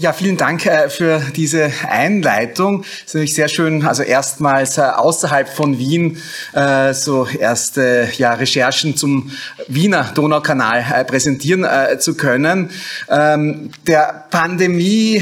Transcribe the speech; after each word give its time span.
Ja, 0.00 0.12
vielen 0.12 0.36
Dank 0.36 0.64
äh, 0.64 0.88
für 0.90 1.20
diese 1.34 1.72
Einleitung. 1.88 2.82
Es 2.82 3.06
ist 3.06 3.14
natürlich 3.14 3.34
sehr 3.34 3.48
schön, 3.48 3.84
also 3.84 4.04
erstmals 4.04 4.78
äh, 4.78 4.82
außerhalb 4.82 5.48
von 5.48 5.76
Wien 5.76 6.18
äh, 6.52 6.94
so 6.94 7.26
erste 7.26 8.08
ja, 8.16 8.34
Recherchen 8.34 8.96
zum 8.96 9.32
Wiener 9.66 10.12
Donaukanal 10.14 11.04
präsentieren 11.04 11.66
zu 11.98 12.14
können. 12.16 12.70
Ähm, 13.10 13.70
der 13.88 14.26
Pandemie 14.30 15.20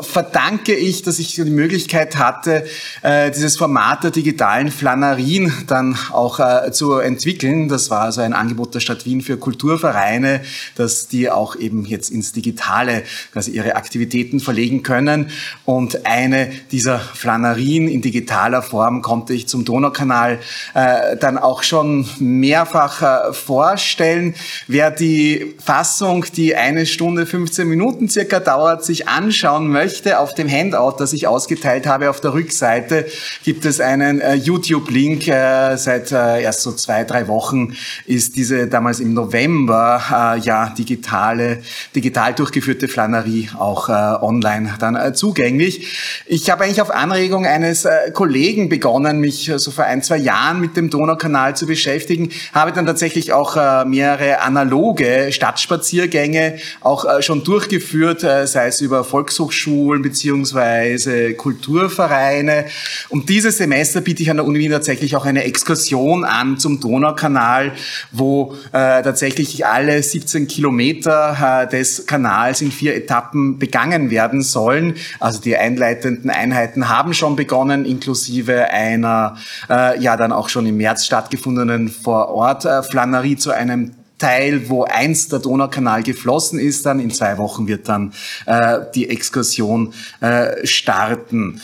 verdanke 0.00 0.74
ich, 0.74 1.02
dass 1.02 1.20
ich 1.20 1.34
die 1.34 1.44
Möglichkeit 1.44 2.16
hatte, 2.16 2.64
äh, 3.02 3.30
dieses 3.30 3.56
Format 3.56 4.02
der 4.02 4.10
digitalen 4.10 4.72
Flanerien 4.72 5.52
dann 5.68 5.96
auch 6.10 6.40
äh, 6.40 6.72
zu 6.72 6.98
entwickeln. 6.98 7.68
Das 7.68 7.90
war 7.90 8.00
also 8.00 8.20
ein 8.20 8.32
Angebot 8.32 8.74
der 8.74 8.80
Stadt 8.80 9.06
Wien 9.06 9.20
für 9.20 9.36
Kulturvereine, 9.36 10.40
dass 10.74 11.06
die 11.06 11.30
auch 11.30 11.54
eben 11.54 11.84
jetzt 11.84 12.10
ins 12.10 12.32
Digitale 12.32 13.04
quasi 13.32 13.52
ihre 13.52 13.76
Aktivitäten 13.76 14.40
verlegen 14.40 14.82
können. 14.82 15.30
Und 15.64 16.06
eine 16.06 16.50
dieser 16.72 16.98
Flanerien 16.98 17.86
in 17.86 18.02
digitaler 18.02 18.62
Form 18.62 19.00
konnte 19.00 19.32
ich 19.32 19.46
zum 19.46 19.64
Donaukanal 19.64 20.40
äh, 20.74 21.16
dann 21.16 21.38
auch 21.38 21.62
schon 21.62 22.08
mehrfach 22.18 23.32
vorstellen. 23.32 24.34
Wer 24.66 24.90
die 24.90 25.54
Fassung, 25.64 26.26
die 26.36 26.56
eine 26.56 26.84
Stunde 26.84 27.26
15 27.26 27.68
Minuten 27.68 28.08
circa 28.08 28.40
dauert, 28.40 28.84
sich 28.84 29.08
anschauen 29.08 29.68
möchte, 29.68 29.83
möchte, 29.84 30.18
auf 30.18 30.34
dem 30.34 30.50
Handout, 30.50 30.96
das 30.98 31.12
ich 31.12 31.26
ausgeteilt 31.26 31.86
habe, 31.86 32.08
auf 32.08 32.20
der 32.20 32.32
Rückseite 32.32 33.06
gibt 33.44 33.66
es 33.66 33.80
einen 33.80 34.22
äh, 34.22 34.34
YouTube-Link. 34.34 35.28
Äh, 35.28 35.76
seit 35.76 36.10
äh, 36.10 36.42
erst 36.42 36.62
so 36.62 36.72
zwei, 36.72 37.04
drei 37.04 37.28
Wochen 37.28 37.74
ist 38.06 38.34
diese 38.36 38.66
damals 38.66 39.00
im 39.00 39.12
November 39.12 40.02
äh, 40.10 40.40
ja 40.40 40.70
digitale, 40.70 41.58
digital 41.94 42.32
durchgeführte 42.32 42.88
Flanerie 42.88 43.50
auch 43.58 43.90
äh, 43.90 43.92
online 43.92 44.72
dann 44.78 44.96
äh, 44.96 45.12
zugänglich. 45.12 46.22
Ich 46.24 46.48
habe 46.48 46.64
eigentlich 46.64 46.80
auf 46.80 46.90
Anregung 46.90 47.44
eines 47.44 47.86
Kollegen 48.14 48.70
begonnen, 48.70 49.20
mich 49.20 49.52
so 49.56 49.70
vor 49.70 49.84
ein, 49.84 50.02
zwei 50.02 50.16
Jahren 50.16 50.60
mit 50.60 50.76
dem 50.76 50.88
Donaukanal 50.88 51.54
zu 51.56 51.66
beschäftigen, 51.66 52.30
habe 52.54 52.72
dann 52.72 52.86
tatsächlich 52.86 53.32
auch 53.32 53.84
mehrere 53.84 54.40
analoge 54.40 55.28
Stadtspaziergänge 55.30 56.56
auch 56.80 57.20
schon 57.20 57.44
durchgeführt, 57.44 58.20
sei 58.20 58.68
es 58.68 58.80
über 58.80 59.04
Volkshochschulen, 59.04 59.73
Schulen 59.74 60.02
beziehungsweise 60.02 61.34
Kulturvereine. 61.34 62.66
Und 63.08 63.28
dieses 63.28 63.58
Semester 63.58 64.00
biete 64.00 64.22
ich 64.22 64.30
an 64.30 64.36
der 64.36 64.46
Uni 64.46 64.60
Wien 64.60 64.70
tatsächlich 64.70 65.16
auch 65.16 65.26
eine 65.26 65.44
Exkursion 65.44 66.24
an 66.24 66.58
zum 66.58 66.80
Donaukanal, 66.80 67.72
wo 68.12 68.54
äh, 68.68 69.02
tatsächlich 69.02 69.66
alle 69.66 70.00
17 70.00 70.46
Kilometer 70.46 71.64
äh, 71.64 71.68
des 71.68 72.06
Kanals 72.06 72.60
in 72.60 72.70
vier 72.70 72.94
Etappen 72.94 73.58
begangen 73.58 74.10
werden 74.10 74.42
sollen. 74.42 74.94
Also 75.18 75.40
die 75.40 75.56
einleitenden 75.56 76.30
Einheiten 76.30 76.88
haben 76.88 77.12
schon 77.12 77.34
begonnen, 77.34 77.84
inklusive 77.84 78.70
einer 78.70 79.36
äh, 79.68 80.00
ja 80.00 80.16
dann 80.16 80.30
auch 80.30 80.48
schon 80.48 80.66
im 80.66 80.76
März 80.76 81.04
stattgefundenen 81.04 81.88
Vor-Ort-Flanerie 81.88 83.34
äh, 83.34 83.38
zu 83.38 83.50
einem 83.50 83.90
Teil, 84.24 84.70
wo 84.70 84.84
einst 84.84 85.32
der 85.32 85.38
Donaukanal 85.38 86.02
geflossen 86.02 86.58
ist, 86.58 86.86
dann 86.86 86.98
in 86.98 87.10
zwei 87.10 87.36
Wochen 87.36 87.68
wird 87.68 87.90
dann 87.90 88.14
äh, 88.46 88.80
die 88.94 89.10
Exkursion 89.10 89.92
äh, 90.20 90.66
starten. 90.66 91.60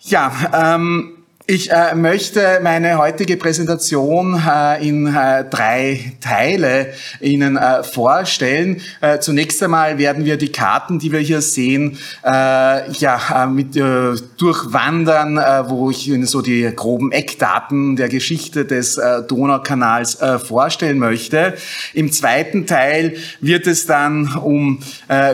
Ja, 0.00 0.32
ähm, 0.54 1.21
ich 1.52 1.70
äh, 1.70 1.94
möchte 1.94 2.60
meine 2.62 2.96
heutige 2.96 3.36
Präsentation 3.36 4.40
äh, 4.42 4.88
in 4.88 5.06
äh, 5.06 5.44
drei 5.44 6.14
Teile 6.18 6.94
Ihnen 7.20 7.58
äh, 7.58 7.82
vorstellen. 7.82 8.80
Äh, 9.02 9.18
zunächst 9.18 9.62
einmal 9.62 9.98
werden 9.98 10.24
wir 10.24 10.38
die 10.38 10.50
Karten, 10.50 10.98
die 10.98 11.12
wir 11.12 11.18
hier 11.18 11.42
sehen, 11.42 11.98
äh, 12.24 12.90
ja, 12.92 13.46
mit, 13.52 13.74
durchwandern, 13.74 15.36
wo 15.68 15.90
ich 15.90 16.08
Ihnen 16.08 16.24
so 16.24 16.40
die 16.40 16.70
groben 16.74 17.12
Eckdaten 17.12 17.96
der 17.96 18.08
Geschichte 18.08 18.64
des 18.64 19.00
Donaukanals 19.28 20.18
vorstellen 20.46 20.98
möchte. 20.98 21.54
Im 21.92 22.10
zweiten 22.12 22.66
Teil 22.66 23.16
wird 23.40 23.66
es 23.66 23.86
dann 23.86 24.34
um 24.36 24.80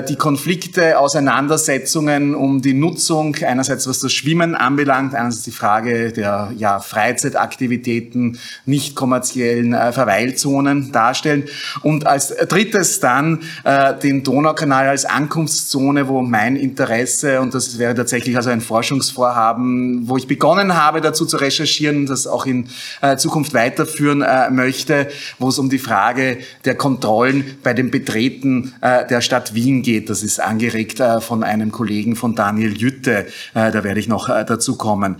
die 0.08 0.16
Konflikte, 0.16 0.98
Auseinandersetzungen, 0.98 2.34
um 2.34 2.60
die 2.60 2.74
Nutzung, 2.74 3.36
einerseits 3.36 3.86
was 3.88 4.00
das 4.00 4.12
Schwimmen 4.12 4.54
anbelangt, 4.54 5.14
einerseits 5.14 5.44
die 5.44 5.50
Frage 5.50 6.07
der 6.12 6.52
ja, 6.56 6.80
Freizeitaktivitäten, 6.80 8.38
nicht 8.66 8.94
kommerziellen 8.94 9.72
äh, 9.72 9.92
Verweilzonen 9.92 10.92
darstellen. 10.92 11.44
Und 11.82 12.06
als 12.06 12.28
drittes 12.28 13.00
dann 13.00 13.40
äh, 13.64 13.94
den 13.94 14.22
Donaukanal 14.24 14.88
als 14.88 15.04
Ankunftszone, 15.04 16.08
wo 16.08 16.22
mein 16.22 16.56
Interesse, 16.56 17.40
und 17.40 17.54
das 17.54 17.78
wäre 17.78 17.94
tatsächlich 17.94 18.36
also 18.36 18.50
ein 18.50 18.60
Forschungsvorhaben, 18.60 20.08
wo 20.08 20.16
ich 20.16 20.26
begonnen 20.26 20.74
habe, 20.74 21.00
dazu 21.00 21.26
zu 21.26 21.36
recherchieren, 21.36 22.06
das 22.06 22.26
auch 22.26 22.46
in 22.46 22.68
äh, 23.00 23.16
Zukunft 23.16 23.54
weiterführen 23.54 24.22
äh, 24.22 24.50
möchte, 24.50 25.08
wo 25.38 25.48
es 25.48 25.58
um 25.58 25.70
die 25.70 25.78
Frage 25.78 26.38
der 26.64 26.74
Kontrollen 26.74 27.58
bei 27.62 27.74
dem 27.74 27.90
Betreten 27.90 28.74
äh, 28.80 29.06
der 29.06 29.20
Stadt 29.20 29.54
Wien 29.54 29.82
geht. 29.82 30.10
Das 30.10 30.22
ist 30.22 30.40
angeregt 30.40 31.00
äh, 31.00 31.20
von 31.20 31.42
einem 31.42 31.72
Kollegen 31.72 32.16
von 32.16 32.34
Daniel 32.34 32.76
Jütte. 32.76 33.26
da 33.54 33.84
werde 33.84 34.00
ich 34.00 34.08
noch 34.08 34.28
dazu 34.28 34.76
kommen. 34.76 35.16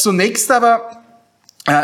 Zunächst 0.00 0.50
aber 0.50 0.99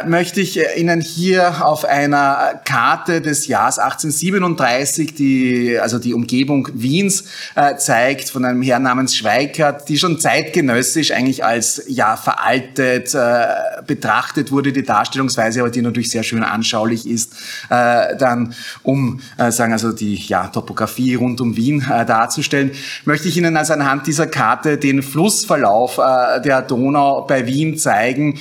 möchte 0.06 0.40
ich 0.40 0.58
äh, 0.58 0.80
Ihnen 0.80 1.00
hier 1.00 1.64
auf 1.64 1.84
einer 1.84 2.60
Karte 2.64 3.20
des 3.20 3.46
Jahres 3.46 3.78
1837, 3.78 5.14
die 5.14 5.78
also 5.78 5.98
die 5.98 6.14
Umgebung 6.14 6.68
Wiens 6.72 7.24
äh, 7.54 7.76
zeigt, 7.76 8.30
von 8.30 8.44
einem 8.44 8.62
Herrn 8.62 8.82
namens 8.82 9.16
Schweikert, 9.16 9.88
die 9.88 9.98
schon 9.98 10.18
zeitgenössisch 10.18 11.12
eigentlich 11.12 11.44
als 11.44 11.82
ja 11.88 12.16
veraltet 12.16 13.14
äh, 13.14 13.46
betrachtet 13.86 14.50
wurde, 14.50 14.72
die 14.72 14.82
Darstellungsweise, 14.82 15.60
aber 15.60 15.70
die 15.70 15.82
natürlich 15.82 16.10
sehr 16.10 16.22
schön 16.22 16.42
anschaulich 16.42 17.06
ist, 17.06 17.34
äh, 17.68 18.16
dann 18.16 18.54
um 18.82 19.20
äh, 19.36 19.50
sagen 19.50 19.72
also 19.72 19.92
die 19.92 20.14
ja 20.14 20.48
Topografie 20.48 21.14
rund 21.14 21.40
um 21.40 21.56
Wien 21.56 21.84
darzustellen, 22.06 22.72
möchte 23.04 23.28
ich 23.28 23.36
Ihnen 23.36 23.56
also 23.56 23.72
anhand 23.72 24.06
dieser 24.06 24.26
Karte 24.26 24.78
den 24.78 25.02
Flussverlauf 25.02 25.96
der 25.96 26.62
Donau 26.62 27.22
bei 27.22 27.46
Wien 27.46 27.76
zeigen, 27.76 28.38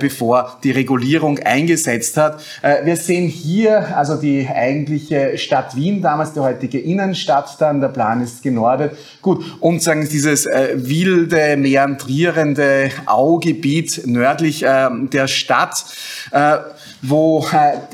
bevor 0.00 0.58
die 0.62 0.70
Regulierung 0.88 1.38
eingesetzt 1.40 2.16
hat. 2.16 2.40
Äh, 2.62 2.84
wir 2.84 2.96
sehen 2.96 3.28
hier 3.28 3.96
also 3.96 4.16
die 4.16 4.48
eigentliche 4.48 5.36
Stadt 5.36 5.76
Wien, 5.76 6.00
damals 6.00 6.32
die 6.32 6.40
heutige 6.40 6.78
Innenstadt 6.78 7.56
dann, 7.60 7.80
der 7.80 7.88
Plan 7.88 8.22
ist 8.22 8.42
genordet. 8.42 8.96
Gut, 9.20 9.44
und 9.60 9.82
sagen 9.82 10.08
dieses 10.10 10.46
äh, 10.46 10.74
wilde, 10.76 11.56
meandrierende 11.56 12.90
Augebiet 13.06 14.02
nördlich 14.06 14.64
äh, 14.64 14.88
der 15.12 15.26
Stadt, 15.28 15.84
wo 17.02 17.46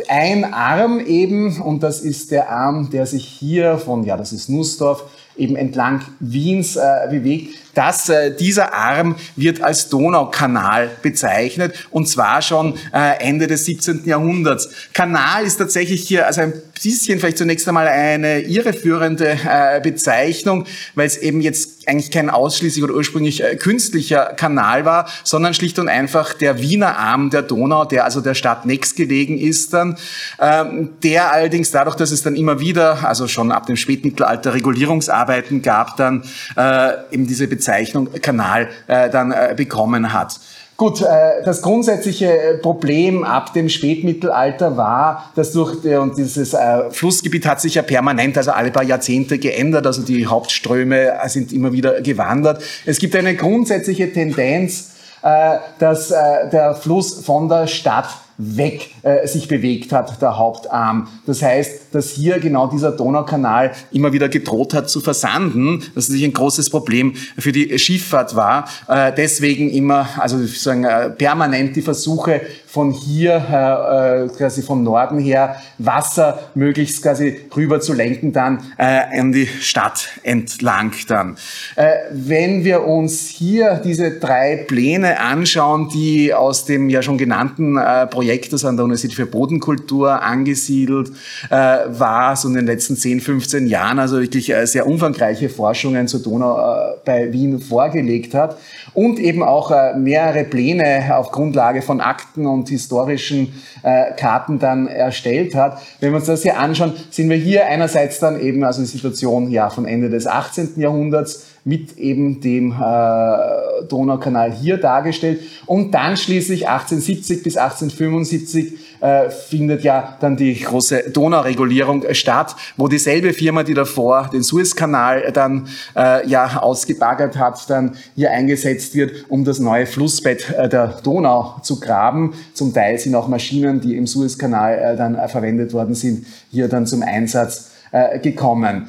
ein 0.09 0.53
Arm 0.53 1.01
eben, 1.01 1.61
und 1.61 1.83
das 1.83 2.01
ist 2.01 2.31
der 2.31 2.51
Arm, 2.51 2.91
der 2.91 3.07
sich 3.07 3.25
hier 3.25 3.79
von, 3.79 4.05
ja, 4.05 4.17
das 4.17 4.33
ist 4.33 4.49
Nussdorf, 4.49 5.05
eben 5.37 5.57
entlang 5.57 6.03
Wiens 6.21 6.77
äh, 6.77 7.09
bewegt, 7.11 7.57
dass 7.75 8.09
äh, 8.09 8.35
dieser 8.37 8.73
Arm 8.73 9.17
wird 9.37 9.61
als 9.63 9.89
Donaukanal 9.89 10.91
bezeichnet 11.03 11.75
und 11.91 12.09
zwar 12.09 12.41
schon 12.43 12.79
äh, 12.93 13.19
Ende 13.19 13.47
des 13.47 13.65
17. 13.65 14.03
Jahrhunderts. 14.05 14.69
Kanal 14.93 15.45
ist 15.45 15.57
tatsächlich 15.57 16.07
hier 16.07 16.27
also 16.27 16.43
ein 16.43 16.53
bisschen 16.75 17.19
vielleicht 17.19 17.39
zunächst 17.39 17.67
einmal 17.69 17.89
eine 17.89 18.41
irreführende 18.41 19.39
äh, 19.49 19.81
Bezeichnung, 19.81 20.67
weil 20.95 21.07
es 21.07 21.17
eben 21.17 21.41
jetzt 21.41 21.89
eigentlich 21.89 22.11
kein 22.11 22.31
ausschließlich 22.31 22.83
oder 22.83 22.95
ursprünglich 22.95 23.43
äh, 23.43 23.57
künstlicher 23.57 24.35
Kanal 24.37 24.85
war, 24.85 25.09
sondern 25.23 25.55
schlicht 25.55 25.79
und 25.79 25.89
einfach 25.89 26.35
der 26.35 26.61
Wiener 26.61 26.99
Arm 26.99 27.31
der 27.31 27.43
Donau, 27.43 27.85
der 27.85 28.05
also 28.05 28.21
der 28.21 28.35
Stadt 28.35 28.67
Nex 28.67 28.95
gelegen 28.95 29.39
ist 29.39 29.73
dann, 29.73 29.97
ähm, 30.41 30.91
der 31.03 31.33
allerdings 31.33 31.71
dadurch, 31.71 31.97
dass 31.97 32.11
es 32.11 32.23
dann 32.23 32.37
immer 32.37 32.61
wieder, 32.61 33.07
also 33.07 33.29
schon 33.29 33.53
ab 33.53 33.67
dem 33.67 33.77
Spätmittelalter 33.77 34.55
Regulierungsarbeiten 34.55 35.63
gab, 35.63 35.97
dann 35.97 36.23
äh, 36.57 36.93
eben 37.11 37.27
diese 37.27 37.49
Bezeichnung 37.49 38.09
Kanal 38.21 38.69
dann 38.87 39.35
bekommen 39.57 40.13
hat. 40.13 40.39
Gut, 40.77 41.03
äh, 41.03 41.45
das 41.45 41.63
grundsätzliche 41.63 42.59
Problem 42.61 43.23
ab 43.23 43.53
dem 43.53 43.69
Spätmittelalter 43.69 44.77
war, 44.77 45.31
dass 45.37 45.53
durch 45.53 45.85
und 45.85 46.19
dieses 46.19 46.53
äh, 46.53 46.91
Flussgebiet 46.91 47.47
hat 47.47 47.61
sich 47.61 47.77
ja 47.77 47.83
permanent, 47.83 48.37
also 48.37 48.51
alle 48.51 48.73
paar 48.73 48.83
Jahrzehnte 48.83 49.39
geändert, 49.39 49.87
also 49.87 50.03
die 50.03 50.27
Hauptströme 50.27 51.13
sind 51.27 51.53
immer 51.53 51.73
wieder 51.73 52.01
gewandert. 52.01 52.61
Es 52.87 52.99
gibt 52.99 53.15
eine 53.15 53.37
grundsätzliche 53.37 54.13
Tendenz, 54.13 54.95
äh, 55.23 55.59
dass 55.79 56.09
der 56.09 56.75
Fluss 56.75 57.25
von 57.25 57.49
der 57.49 57.69
Stadt 57.69 58.09
weg 58.39 58.91
äh, 59.03 59.27
sich 59.27 59.49
bewegt 59.49 59.93
hat, 59.93 60.21
der 60.21 60.39
Hauptarm. 60.39 61.09
Das 61.27 61.43
heißt, 61.43 61.95
dass 61.95 62.11
hier 62.11 62.39
genau 62.39 62.67
dieser 62.67 62.93
Donaukanal 62.93 63.73
immer 63.93 64.13
wieder 64.13 64.29
gedroht 64.29 64.75
hat 64.75 64.91
zu 64.91 65.01
versanden, 65.01 65.83
was 65.95 66.09
natürlich 66.09 66.27
ein 66.27 66.33
großes 66.33 66.71
Problem 66.71 67.15
für 67.39 67.53
die 67.53 67.79
Schifffahrt 67.79 68.35
war. 68.35 68.69
Äh, 68.89 69.13
deswegen 69.17 69.71
immer, 69.71 70.09
also 70.19 70.39
sozusagen 70.39 70.85
äh, 70.85 71.11
permanent 71.11 71.77
die 71.77 71.83
Versuche 71.83 72.41
von 72.75 72.91
hier 72.91 73.37
äh, 73.37 74.37
quasi 74.37 74.61
vom 74.61 74.83
Norden 74.83 75.21
her 75.21 75.55
Wasser 75.79 76.41
möglichst 76.57 77.05
quasi 77.05 77.43
rüber 77.57 77.81
zu 77.81 77.93
lenken 77.93 78.33
dann 78.33 78.65
äh, 78.79 79.21
an 79.21 79.31
die 79.31 79.47
Stadt 79.47 80.09
entlang 80.25 80.91
dann. 81.07 81.37
Äh, 81.77 81.93
wenn 82.11 82.65
wir 82.65 82.85
uns 82.85 83.29
hier 83.29 83.81
diese 83.85 84.19
drei 84.19 84.65
Pläne 84.67 85.21
anschauen, 85.21 85.89
die 85.95 86.35
aus 86.35 86.65
dem 86.65 86.89
ja 86.91 87.01
schon 87.01 87.17
genannten 87.17 87.77
äh, 87.77 88.09
Projekt 88.09 88.53
das 88.53 88.65
an 88.65 88.77
der 88.77 88.87
Universität 88.87 89.15
für 89.15 89.27
Bodenkultur 89.27 90.21
angesiedelt 90.21 91.13
äh, 91.51 91.55
war, 91.55 92.35
so 92.35 92.49
in 92.49 92.55
den 92.55 92.67
letzten 92.67 92.97
10, 92.97 93.21
15 93.21 93.69
Jahren, 93.69 94.01
also 94.01 94.21
wirklich 94.21 94.53
äh, 94.53 94.67
sehr 94.67 94.89
umfangreiche 94.89 95.49
Forschungen 95.49 96.09
zur 96.09 96.25
Donau 96.25 96.57
äh, 96.57 96.97
bei 97.05 97.33
Wien 97.33 97.61
vorgelegt 97.61 98.35
hat 98.35 98.59
und 98.95 99.21
eben 99.21 99.45
auch 99.45 99.71
äh, 99.71 99.95
mehrere 99.97 100.43
Pläne 100.43 101.17
auf 101.17 101.31
Grundlage 101.31 101.81
von 101.81 102.01
Akten 102.01 102.47
und 102.47 102.64
historischen 102.69 103.53
äh, 103.83 104.13
Karten 104.17 104.59
dann 104.59 104.87
erstellt 104.87 105.55
hat. 105.55 105.81
Wenn 106.01 106.13
wir 106.13 106.17
uns 106.17 106.27
das 106.27 106.43
hier 106.43 106.59
anschauen, 106.59 106.93
sind 107.11 107.31
wir 107.31 107.37
hier 107.37 107.67
einerseits 107.67 108.19
dann 108.19 108.41
eben 108.41 108.65
also 108.65 108.81
die 108.81 108.87
Situation 108.87 109.51
ja 109.51 109.71
von 109.71 109.87
Ende 109.87 110.11
des 110.11 110.27
18. 110.27 110.81
Jahrhunderts 110.81 111.47
mit 111.65 111.97
eben 111.97 112.41
dem 112.41 112.73
äh, 112.73 113.87
Donaukanal 113.89 114.53
hier 114.53 114.77
dargestellt. 114.77 115.41
Und 115.67 115.93
dann 115.93 116.17
schließlich 116.17 116.69
1870 116.69 117.43
bis 117.43 117.57
1875 117.57 118.75
äh, 119.01 119.31
findet 119.31 119.83
ja 119.83 120.17
dann 120.21 120.37
die 120.37 120.61
große 120.61 121.11
Donauregulierung 121.11 122.05
statt, 122.13 122.57
wo 122.77 122.89
dieselbe 122.89 123.33
Firma, 123.33 123.63
die 123.63 123.75
davor 123.75 124.31
den 124.33 124.43
Suezkanal 124.43 125.33
dann 125.33 125.69
äh, 125.97 126.27
ja 126.29 126.59
ausgebaggert 126.59 127.37
hat, 127.37 127.69
dann 127.71 127.97
hier 128.15 128.31
eingesetzt 128.31 128.95
wird, 128.95 129.25
um 129.29 129.45
das 129.45 129.59
neue 129.59 129.87
Flussbett 129.87 130.51
äh, 130.51 130.69
der 130.69 130.89
Donau 131.03 131.57
zu 131.63 131.81
graben. 131.81 132.35
Zum 132.55 132.73
Teil 132.73 132.99
sind 132.99 133.15
auch 133.15 133.29
Maschinen, 133.29 133.81
die 133.81 133.97
im 133.97 134.07
Suezkanal 134.07 134.79
äh, 134.79 134.97
dann 134.97 135.15
äh, 135.15 135.29
verwendet 135.29 135.73
worden 135.73 135.95
sind, 135.95 136.27
hier 136.51 136.69
dann 136.69 136.87
zum 136.87 137.03
Einsatz 137.03 137.71
äh, 137.93 138.19
gekommen. 138.19 138.89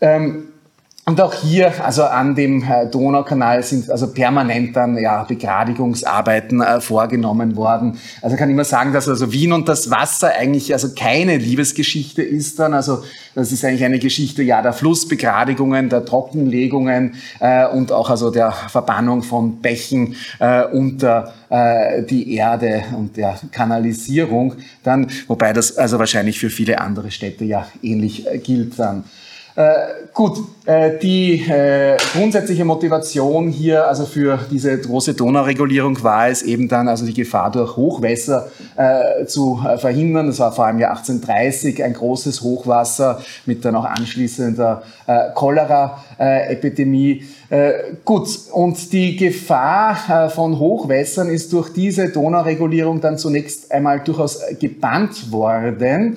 Ähm, 0.00 0.47
und 1.08 1.22
auch 1.22 1.32
hier, 1.32 1.72
also 1.82 2.04
an 2.04 2.34
dem 2.34 2.62
äh, 2.62 2.86
Donaukanal 2.86 3.62
sind 3.62 3.90
also 3.90 4.12
permanent 4.12 4.76
dann 4.76 4.98
ja 4.98 5.24
Begradigungsarbeiten 5.24 6.60
äh, 6.60 6.82
vorgenommen 6.82 7.56
worden. 7.56 7.98
Also 8.20 8.36
kann 8.36 8.50
ich 8.50 8.56
mal 8.56 8.64
sagen, 8.64 8.92
dass 8.92 9.08
also 9.08 9.32
Wien 9.32 9.52
und 9.54 9.70
das 9.70 9.90
Wasser 9.90 10.32
eigentlich 10.38 10.74
also 10.74 10.90
keine 10.94 11.38
Liebesgeschichte 11.38 12.22
ist 12.22 12.58
dann. 12.58 12.74
Also 12.74 13.04
das 13.34 13.52
ist 13.52 13.64
eigentlich 13.64 13.84
eine 13.84 13.98
Geschichte 13.98 14.42
ja 14.42 14.60
der 14.60 14.74
Flussbegradigungen, 14.74 15.88
der 15.88 16.04
Trockenlegungen 16.04 17.14
äh, 17.40 17.66
und 17.66 17.90
auch 17.90 18.10
also 18.10 18.30
der 18.30 18.52
Verbannung 18.52 19.22
von 19.22 19.62
Bächen 19.62 20.14
äh, 20.40 20.64
unter 20.64 21.32
äh, 21.48 22.02
die 22.02 22.34
Erde 22.34 22.84
und 22.94 23.16
der 23.16 23.38
Kanalisierung 23.50 24.56
dann, 24.82 25.06
wobei 25.26 25.54
das 25.54 25.78
also 25.78 25.98
wahrscheinlich 25.98 26.38
für 26.38 26.50
viele 26.50 26.82
andere 26.82 27.10
Städte 27.10 27.46
ja 27.46 27.66
ähnlich 27.82 28.26
äh, 28.26 28.36
gilt 28.36 28.78
dann. 28.78 29.04
Äh, 29.58 30.06
gut, 30.14 30.38
äh, 30.66 30.98
die 30.98 31.40
äh, 31.50 31.96
grundsätzliche 32.12 32.64
Motivation 32.64 33.48
hier, 33.48 33.88
also 33.88 34.06
für 34.06 34.38
diese 34.48 34.78
große 34.78 35.14
Donauregulierung 35.14 36.00
war 36.04 36.28
es 36.28 36.42
eben 36.42 36.68
dann, 36.68 36.86
also 36.86 37.04
die 37.04 37.12
Gefahr 37.12 37.50
durch 37.50 37.76
Hochwässer 37.76 38.46
zu 39.26 39.60
verhindern. 39.78 40.28
Das 40.28 40.38
war 40.38 40.52
vor 40.52 40.66
allem 40.66 40.78
Jahr 40.78 40.90
1830 40.92 41.82
ein 41.82 41.94
großes 41.94 42.42
Hochwasser 42.42 43.20
mit 43.44 43.64
dann 43.64 43.74
auch 43.74 43.86
anschließender 43.86 44.84
Cholera-Epidemie. 45.34 47.24
gut, 48.04 48.28
und 48.52 48.92
die 48.92 49.16
Gefahr 49.16 50.30
von 50.30 50.60
Hochwässern 50.60 51.28
ist 51.28 51.52
durch 51.52 51.72
diese 51.72 52.10
Donauregulierung 52.10 53.00
dann 53.00 53.18
zunächst 53.18 53.72
einmal 53.72 53.98
durchaus 53.98 54.42
gebannt 54.60 55.32
worden. 55.32 56.16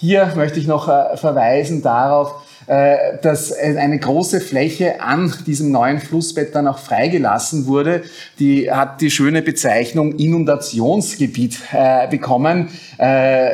Hier 0.00 0.32
möchte 0.36 0.60
ich 0.60 0.68
noch 0.68 0.88
äh, 0.88 1.16
verweisen 1.16 1.82
darauf, 1.82 2.32
äh, 2.68 3.18
dass 3.20 3.52
eine 3.52 3.98
große 3.98 4.40
Fläche 4.40 5.00
an 5.00 5.34
diesem 5.44 5.72
neuen 5.72 5.98
Flussbett 5.98 6.54
dann 6.54 6.68
auch 6.68 6.78
freigelassen 6.78 7.66
wurde. 7.66 8.02
Die 8.38 8.70
hat 8.70 9.00
die 9.00 9.10
schöne 9.10 9.42
Bezeichnung 9.42 10.12
Inundationsgebiet 10.12 11.58
äh, 11.72 12.06
bekommen. 12.06 12.68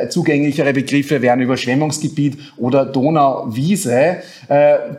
Zugänglichere 0.09 0.73
Begriffe 0.73 1.21
wären 1.21 1.39
Überschwemmungsgebiet 1.39 2.39
oder 2.57 2.83
Donauwiese, 2.83 4.15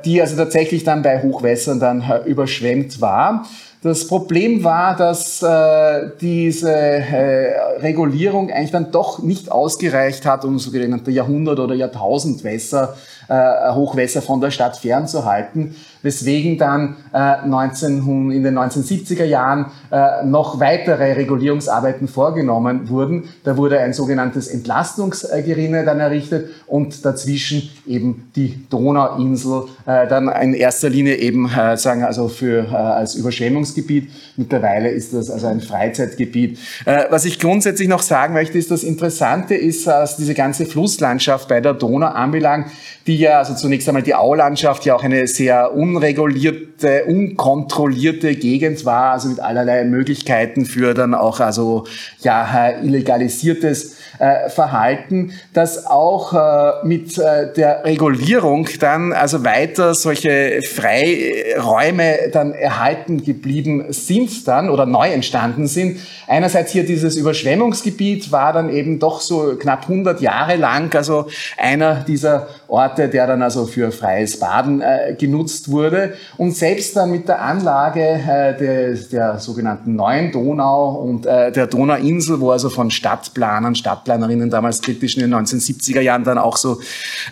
die 0.05 0.21
also 0.23 0.37
tatsächlich 0.37 0.85
dann 0.85 1.03
bei 1.03 1.21
Hochwässern 1.21 1.81
dann 1.81 2.05
überschwemmt 2.27 3.01
war. 3.01 3.45
Das 3.83 4.07
Problem 4.07 4.65
war, 4.65 4.97
dass 4.97 5.43
äh, 5.43 6.11
diese 6.21 6.73
äh, 6.73 7.79
Regulierung 7.81 8.51
eigentlich 8.51 8.71
dann 8.71 8.91
doch 8.91 9.21
nicht 9.21 9.53
ausgereicht 9.53 10.27
hat, 10.27 10.45
um 10.45 10.59
sogenannte 10.59 11.11
Jahrhundert- 11.11 11.61
oder 11.61 11.75
Jahrtausendwässer 11.75 12.97
äh, 13.29 13.73
Hochwässer 13.73 14.23
von 14.23 14.41
der 14.41 14.51
Stadt 14.51 14.77
fernzuhalten, 14.77 15.77
weswegen 16.07 16.57
dann 16.57 16.97
äh, 17.13 17.47
19, 17.47 18.31
in 18.31 18.45
den 18.45 18.57
1970er 18.57 19.25
Jahren 19.25 19.67
äh, 19.91 20.25
noch 20.25 20.61
weitere 20.61 21.13
Regulierungsarbeiten 21.15 22.07
vorgenommen 22.07 22.89
wurden. 22.89 23.25
Da 23.43 23.57
wurde 23.57 23.81
ein 23.81 23.93
sogenanntes 23.93 24.47
Entlastungsgerinne 24.47 25.85
dann 25.85 25.99
errichtet 25.99 26.51
und 26.69 27.05
dazwischen 27.05 27.69
eben 27.87 28.31
die 28.37 28.67
Donauinsel, 28.71 29.65
äh, 29.87 30.07
dann 30.07 30.29
in 30.29 30.55
erster 30.55 30.89
Linie 30.89 31.17
eben 31.17 31.51
äh, 31.51 31.77
sagen 31.77 32.05
also 32.05 32.29
für 32.29 32.65
äh, 32.65 32.75
als 32.75 33.17
Überschwemmungsgebiet. 33.17 34.11
Mittlerweile 34.37 34.91
ist 34.91 35.13
das 35.13 35.29
also 35.29 35.49
ein 35.49 35.61
Freizeitgebiet. 35.61 36.59
Äh, 36.85 37.07
was 37.11 37.25
ich 37.25 37.41
grundsätzlich 37.41 37.89
noch 37.89 38.03
sagen 38.03 38.35
möchte, 38.35 38.59
ist, 38.59 38.71
das 38.71 38.85
Interessante 38.85 39.57
ist, 39.57 39.87
dass 39.89 40.17
diese 40.17 40.35
ganze 40.35 40.67
Flusslandschaft 40.67 41.49
bei 41.49 41.61
der 41.61 41.75
Donau 41.75 42.07
anbelangt, 42.07 42.69
die 43.07 43.17
ja, 43.17 43.39
also 43.39 43.55
zunächst 43.55 43.89
einmal 43.89 44.03
die 44.03 44.15
Aulandschaft 44.15 44.85
ja 44.85 44.95
auch 44.95 45.03
eine 45.03 45.27
sehr 45.27 45.75
unregulierte, 45.97 47.05
unkontrollierte 47.05 48.35
Gegend 48.35 48.85
war, 48.85 49.13
also 49.13 49.29
mit 49.29 49.41
allerlei 49.41 49.85
Möglichkeiten 49.85 50.67
für 50.67 50.95
dann 50.95 51.15
auch 51.15 51.41
also 51.41 51.85
ja 52.21 52.71
illegalisiertes 52.83 53.97
äh, 54.19 54.49
Verhalten, 54.49 55.33
dass 55.53 55.87
auch 55.87 56.33
äh, 56.33 56.87
mit 56.87 57.19
äh, 57.19 57.53
der 57.53 57.85
Regulierung 57.85 58.69
dann 58.81 59.13
also 59.13 59.45
weiter 59.45 59.95
solche 59.95 60.61
Freiräume 60.63 62.31
dann 62.33 62.53
erhalten 62.53 63.23
geblieben 63.25 63.87
sind 63.91 64.49
dann 64.49 64.71
oder 64.71 64.87
neu 64.87 65.11
entstanden 65.11 65.67
sind. 65.67 66.01
Einerseits 66.27 66.73
hier 66.73 66.85
dieses 66.85 67.17
Überschwemmungsgebiet 67.17 68.33
war 68.33 68.53
dann 68.53 68.71
eben 68.71 68.99
doch 68.99 69.21
so 69.21 69.57
knapp 69.59 69.83
100 69.83 70.21
Jahre 70.21 70.57
lang 70.57 70.95
also 70.95 71.27
einer 71.57 71.97
dieser 71.97 72.49
Orte, 72.69 73.09
der 73.09 73.27
dann 73.27 73.43
also 73.43 73.67
für 73.67 73.93
freies 73.93 74.39
Baden 74.39 74.81
äh, 74.81 75.15
genutzt 75.19 75.71
wurde. 75.71 76.15
Und 76.37 76.57
selbst 76.57 76.97
dann 76.97 77.11
mit 77.11 77.29
der 77.29 77.41
Anlage 77.41 78.01
äh, 78.01 78.57
der, 78.57 78.95
der 78.95 79.39
sogenannten 79.39 79.95
neuen 79.95 80.33
Donau 80.33 80.97
und 80.97 81.27
äh, 81.27 81.53
der 81.53 81.67
Donauinsel, 81.67 82.41
wo 82.41 82.51
also 82.51 82.69
von 82.69 82.91
Stadtplanern, 82.91 83.75
Stadtplanerinnen 83.75 84.51
damals 84.51 84.83
kritisch 84.83 85.17
in 85.17 85.23
den 85.23 85.35
1970er 85.35 86.01
Jahren 86.01 86.25
dann 86.25 86.39
auch 86.39 86.57
so 86.57 86.81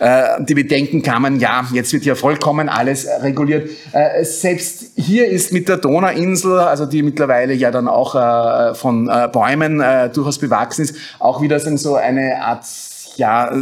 äh, 0.00 0.42
die 0.44 0.54
Bedenken 0.54 1.02
kamen, 1.02 1.40
ja, 1.40 1.64
jetzt 1.72 1.92
wird 1.92 2.04
hier 2.04 2.16
vollkommen 2.16 2.68
alles 2.68 3.06
reguliert. 3.22 3.70
Äh, 3.92 4.24
selbst 4.24 4.92
hier 4.96 5.28
ist 5.28 5.52
mit 5.52 5.68
der 5.68 5.78
Donauinsel, 5.78 6.58
also 6.58 6.86
die 6.86 7.02
mittlerweile 7.02 7.54
ja 7.54 7.70
dann 7.70 7.88
auch 7.88 8.14
äh, 8.14 8.74
von 8.74 9.08
äh, 9.08 9.28
Bäumen 9.32 9.80
äh, 9.80 10.10
durchaus 10.10 10.38
bewachsen 10.38 10.82
ist, 10.82 10.96
auch 11.18 11.42
wieder 11.42 11.58
so 11.60 11.94
eine 11.96 12.40
Art 12.42 12.64
ja, 13.16 13.52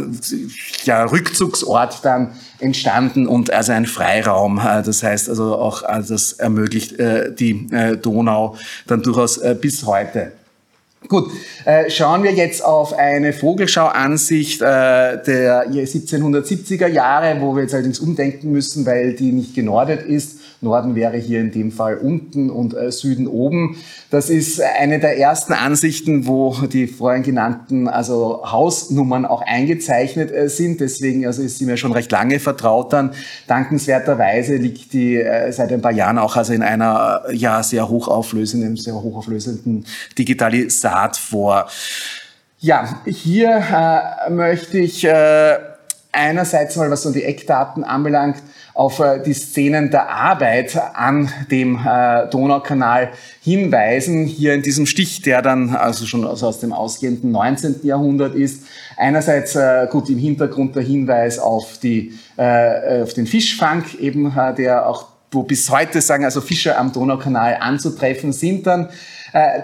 ja, 0.83 1.03
Rückzugsort 1.05 2.03
dann 2.03 2.31
entstanden 2.59 3.27
und 3.27 3.51
also 3.51 3.71
ein 3.71 3.85
Freiraum. 3.85 4.59
Äh, 4.59 4.83
das 4.83 5.03
heißt 5.03 5.29
also 5.29 5.55
auch, 5.55 5.83
also 5.83 6.13
das 6.13 6.33
ermöglicht 6.33 6.99
äh, 6.99 7.33
die 7.33 7.67
äh, 7.71 7.97
Donau 7.97 8.57
dann 8.87 9.03
durchaus 9.03 9.39
bis 9.59 9.85
heute. 9.85 10.31
Gut, 11.07 11.31
schauen 11.89 12.23
wir 12.23 12.31
jetzt 12.31 12.63
auf 12.63 12.93
eine 12.93 13.33
Vogelschauansicht 13.33 14.61
der 14.61 15.69
1770er 15.69 16.87
Jahre, 16.87 17.41
wo 17.41 17.55
wir 17.55 17.63
jetzt 17.63 17.73
allerdings 17.73 17.99
umdenken 17.99 18.51
müssen, 18.51 18.85
weil 18.85 19.13
die 19.13 19.31
nicht 19.31 19.53
genordet 19.53 20.03
ist 20.03 20.39
Norden 20.63 20.95
wäre 20.95 21.17
hier 21.17 21.41
in 21.41 21.51
dem 21.51 21.71
Fall 21.71 21.97
unten 21.97 22.49
und 22.49 22.73
äh, 22.73 22.91
Süden 22.91 23.27
oben. 23.27 23.77
Das 24.09 24.29
ist 24.29 24.61
eine 24.61 24.99
der 24.99 25.17
ersten 25.17 25.53
Ansichten, 25.53 26.25
wo 26.25 26.55
die 26.71 26.87
vorhin 26.87 27.23
genannten 27.23 27.87
also 27.87 28.41
Hausnummern 28.45 29.25
auch 29.25 29.41
eingezeichnet 29.41 30.31
äh, 30.31 30.49
sind. 30.49 30.79
Deswegen 30.79 31.27
also 31.27 31.43
ist 31.43 31.59
sie 31.59 31.65
mir 31.65 31.77
schon 31.77 31.91
recht 31.91 32.11
lange 32.11 32.39
vertraut 32.39 32.93
dann. 32.93 33.11
Dankenswerterweise 33.47 34.55
liegt 34.55 34.93
die 34.93 35.17
äh, 35.17 35.51
seit 35.51 35.71
ein 35.71 35.81
paar 35.81 35.91
Jahren 35.91 36.17
auch 36.17 36.35
also 36.35 36.53
in 36.53 36.63
einer 36.63 37.23
ja 37.31 37.61
sehr 37.61 37.89
hochauflösenden, 37.89 38.77
sehr 38.77 38.95
hochauflösenden 38.95 39.85
Digitalisat 40.93 41.17
vor. 41.17 41.67
Ja, 42.59 43.01
hier 43.05 43.61
äh, 44.27 44.29
möchte 44.29 44.77
ich 44.77 45.03
äh, 45.03 45.57
einerseits 46.13 46.77
mal, 46.77 46.89
was 46.89 47.03
so 47.03 47.11
die 47.11 47.23
Eckdaten 47.23 47.83
anbelangt, 47.83 48.37
auf 48.73 48.99
äh, 48.99 49.21
die 49.21 49.33
Szenen 49.33 49.91
der 49.91 50.09
Arbeit 50.09 50.79
an 50.93 51.29
dem 51.51 51.77
äh, 51.85 52.29
Donaukanal 52.29 53.11
hinweisen. 53.41 54.25
Hier 54.25 54.53
in 54.53 54.61
diesem 54.61 54.85
Stich, 54.85 55.21
der 55.23 55.41
dann 55.41 55.75
also 55.75 56.05
schon 56.05 56.25
also 56.25 56.47
aus 56.47 56.59
dem 56.59 56.71
ausgehenden 56.71 57.31
19. 57.31 57.81
Jahrhundert 57.83 58.33
ist. 58.33 58.63
Einerseits 58.95 59.55
äh, 59.55 59.87
gut 59.91 60.09
im 60.09 60.17
Hintergrund 60.17 60.77
der 60.77 60.83
Hinweis 60.83 61.39
auf, 61.39 61.79
die, 61.79 62.17
äh, 62.37 63.01
auf 63.01 63.13
den 63.13 63.27
Fischfang, 63.27 63.83
eben 63.99 64.33
äh, 64.37 64.55
der 64.55 64.87
auch 64.87 65.07
wo 65.33 65.41
bis 65.41 65.67
heute 65.71 65.99
sagen 65.99 66.25
also 66.25 66.41
Fischer 66.41 66.77
am 66.77 66.93
Donaukanal 66.93 67.57
anzutreffen 67.59 68.33
sind 68.33 68.67
dann 68.67 68.89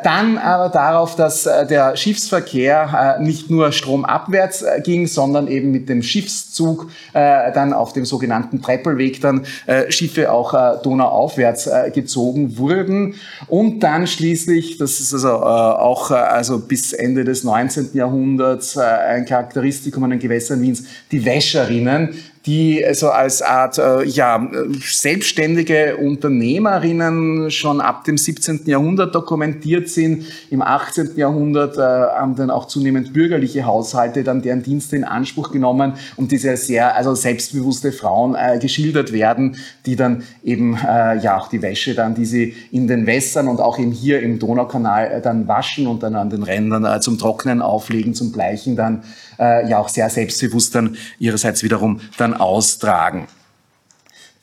dann 0.03 0.37
aber 0.39 0.69
darauf, 0.69 1.15
dass 1.15 1.45
äh, 1.45 1.67
der 1.67 1.95
Schiffsverkehr 1.95 3.17
äh, 3.19 3.23
nicht 3.23 3.51
nur 3.51 3.71
stromabwärts 3.71 4.65
ging, 4.83 5.05
sondern 5.05 5.47
eben 5.47 5.71
mit 5.71 5.87
dem 5.89 6.01
Schiffszug 6.01 6.89
dann 7.13 7.73
auf 7.73 7.93
dem 7.93 8.05
sogenannten 8.05 8.61
Treppelweg 8.61 9.21
dann 9.21 9.45
Schiffe 9.89 10.31
auch 10.31 10.81
donauaufwärts 10.81 11.69
gezogen 11.93 12.57
wurden. 12.57 13.15
Und 13.47 13.81
dann 13.81 14.07
schließlich, 14.07 14.77
das 14.77 14.99
ist 14.99 15.13
also 15.13 15.29
auch 15.29 16.11
also 16.11 16.59
bis 16.59 16.93
Ende 16.93 17.23
des 17.23 17.43
19. 17.43 17.89
Jahrhunderts 17.93 18.77
ein 18.77 19.25
Charakteristikum 19.25 20.03
an 20.03 20.11
den 20.11 20.19
Gewässern 20.19 20.61
Wiens, 20.61 20.83
die 21.11 21.25
Wäscherinnen, 21.25 22.13
die 22.49 22.83
so 22.93 23.09
als 23.09 23.43
Art 23.43 23.77
äh, 23.77 24.03
ja, 24.05 24.49
selbstständige 24.81 25.97
Unternehmerinnen 25.97 27.51
schon 27.51 27.79
ab 27.79 28.05
dem 28.05 28.17
17. 28.17 28.61
Jahrhundert 28.65 29.13
dokumentiert 29.13 29.87
sind. 29.87 30.25
Im 30.49 30.63
18. 30.63 31.11
Jahrhundert 31.15 31.77
äh, 31.77 31.81
haben 31.81 32.35
dann 32.35 32.49
auch 32.49 32.65
zunehmend 32.65 33.13
bürgerliche 33.13 33.65
Haushalte 33.67 34.23
dann 34.23 34.41
deren 34.41 34.63
Dienste 34.63 34.95
in 34.95 35.03
Anspruch 35.03 35.51
genommen 35.51 35.93
und 36.15 36.31
diese 36.31 36.57
sehr 36.57 36.95
also 36.95 37.13
selbstbewusste 37.13 37.91
Frauen 37.91 38.33
äh, 38.33 38.57
geschildert 38.57 39.11
werden, 39.13 39.57
die 39.85 39.95
dann 39.95 40.23
eben 40.43 40.75
äh, 40.75 41.19
ja 41.19 41.37
auch 41.37 41.49
die 41.49 41.61
Wäsche 41.61 41.93
dann, 41.93 42.15
die 42.15 42.25
sie 42.25 42.55
in 42.71 42.87
den 42.87 43.05
Wässern 43.05 43.47
und 43.47 43.61
auch 43.61 43.77
eben 43.77 43.91
hier 43.91 44.23
im 44.23 44.39
Donaukanal 44.39 45.11
äh, 45.11 45.21
dann 45.21 45.47
waschen 45.47 45.85
und 45.85 46.01
dann 46.01 46.15
an 46.15 46.31
den 46.31 46.41
Rändern 46.41 46.99
zum 47.03 47.19
Trocknen 47.19 47.61
auflegen, 47.61 48.15
zum 48.15 48.31
Bleichen 48.31 48.75
dann 48.75 49.03
äh, 49.39 49.67
ja 49.69 49.79
auch 49.79 49.89
sehr 49.89 50.09
selbstbewusst 50.09 50.75
dann 50.75 50.97
ihrerseits 51.17 51.63
wiederum 51.63 52.01
dann 52.17 52.33
austragen. 52.33 53.27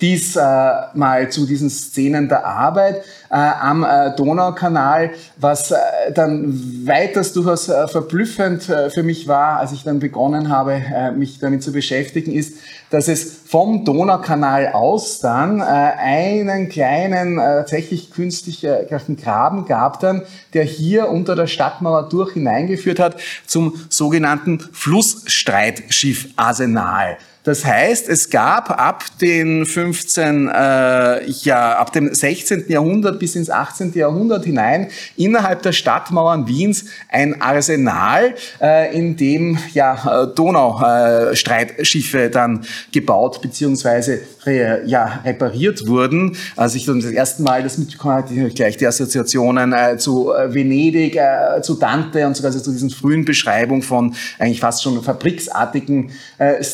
Dies 0.03 0.37
äh, 0.37 1.29
zu 1.31 1.47
diesen 1.47 1.71
Szenen 1.71 2.29
der 2.29 2.45
Arbeit 2.45 2.97
äh, 3.31 3.35
am 3.35 3.83
äh, 3.83 4.15
Donaukanal, 4.15 5.11
was 5.38 5.73
dann 6.15 6.87
weiters 6.87 7.33
durchaus 7.33 7.67
verblüffend 7.67 8.65
für 8.65 9.03
mich 9.03 9.26
war, 9.26 9.59
als 9.59 9.73
ich 9.73 9.85
dann 9.85 9.99
begonnen 9.99 10.50
habe, 10.50 10.83
mich 11.17 11.38
damit 11.38 11.62
zu 11.62 11.73
beschäftigen, 11.73 12.33
ist, 12.33 12.59
dass 12.91 13.09
es 13.09 13.41
vom 13.47 13.85
Donaukanal 13.85 14.69
aus 14.69 15.19
dann 15.19 15.61
einen 15.61 16.69
kleinen, 16.69 17.37
tatsächlich 17.37 18.12
künstlichen 18.12 19.17
Graben 19.17 19.67
gab 19.67 20.00
dann, 20.00 20.23
der 20.55 20.65
hier 20.65 21.09
unter 21.09 21.35
der 21.35 21.49
Stadtmauer 21.49 22.09
durch 22.09 22.35
hineingeführt 22.35 23.00
hat 23.00 23.17
zum 23.47 23.75
sogenannten 23.88 24.61
Flussstreitschiff 24.61 26.29
Arsenal. 26.37 27.17
Das 27.47 27.65
heißt, 27.65 28.09
es 28.09 28.29
gab 28.29 28.71
ab 28.71 29.05
den 29.21 29.67
15, 29.67 30.49
äh, 30.49 31.31
ja, 31.31 31.79
ab 31.79 31.93
dem 31.93 32.12
16. 32.12 32.65
Jahrhundert 32.67 33.21
bis 33.21 33.37
ins 33.37 33.50
18. 33.50 33.93
Jahrhundert 33.95 34.45
hinein 34.45 34.88
innerhalb 35.17 35.62
der 35.62 35.71
Stadtmauern 35.71 36.49
Wiens 36.49 36.87
ein 37.09 37.41
Arsenal, 37.41 38.35
äh, 38.61 38.99
in 38.99 39.17
dem 39.17 39.59
ja 39.75 40.25
äh, 40.25 40.35
Donaustreitschiffe 40.35 42.23
äh, 42.23 42.31
dann 42.31 42.67
gebaut 42.91 43.41
beziehungsweise 43.41 44.23
re, 44.45 44.83
ja, 44.85 45.21
repariert 45.25 45.87
wurden. 45.87 46.37
Als 46.57 46.75
ich 46.75 46.85
dann 46.85 47.00
das 47.00 47.12
erste 47.12 47.45
Mal 47.45 47.62
das 47.62 47.79
mitbekommen 47.79 48.15
habe, 48.15 48.50
gleich 48.50 48.76
die 48.76 48.88
Assoziationen 48.88 49.73
äh, 49.73 49.99
zu 49.99 50.33
äh, 50.33 50.53
Venedig, 50.53 51.17
zu 51.62 51.75
Dante 51.75 52.26
und 52.26 52.37
sogar 52.37 52.50
zu 52.50 52.73
diesen 52.73 52.91
frühen 52.91 53.25
Beschreibungen 53.25 53.83
von 53.83 54.17
eigentlich 54.41 54.59
fast 54.59 54.83
schon 54.83 55.00
fabriksartigen 55.00 56.11
äh, 56.38 56.65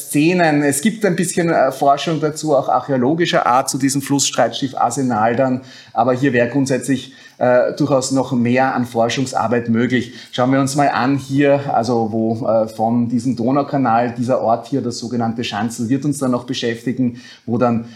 Es 0.64 0.81
gibt 0.81 1.04
ein 1.04 1.16
bisschen 1.16 1.50
äh, 1.50 1.73
Forschung 1.73 2.21
dazu, 2.21 2.54
auch 2.57 2.69
archäologischer 2.69 3.47
Art 3.47 3.69
zu 3.71 3.78
diesem 3.78 4.02
Flussstreitschiff 4.02 4.75
Arsenal 4.76 5.37
dann, 5.37 5.61
aber 5.92 6.12
hier 6.12 6.33
wäre 6.33 6.49
grundsätzlich 6.49 7.14
äh, 7.38 7.73
durchaus 7.75 8.12
noch 8.12 8.33
mehr 8.33 8.75
an 8.75 8.87
Forschungsarbeit 8.87 9.69
möglich. 9.69 10.14
Schauen 10.33 10.52
wir 10.52 10.61
uns 10.61 10.76
mal 10.76 10.88
an 10.88 11.16
hier, 11.16 11.75
also 11.75 12.12
wo 12.12 12.47
äh, 12.47 12.69
von 12.69 13.09
diesem 13.09 13.37
Donaukanal, 13.37 14.14
dieser 14.16 14.40
Ort 14.40 14.66
hier, 14.66 14.83
das 14.83 14.99
sogenannte 14.99 15.45
Schanzel, 15.45 15.88
wird 15.88 16.04
uns 16.04 16.19
dann 16.19 16.31
noch 16.31 16.45
beschäftigen, 16.45 17.21
wo 17.47 17.59
dann 17.59 17.87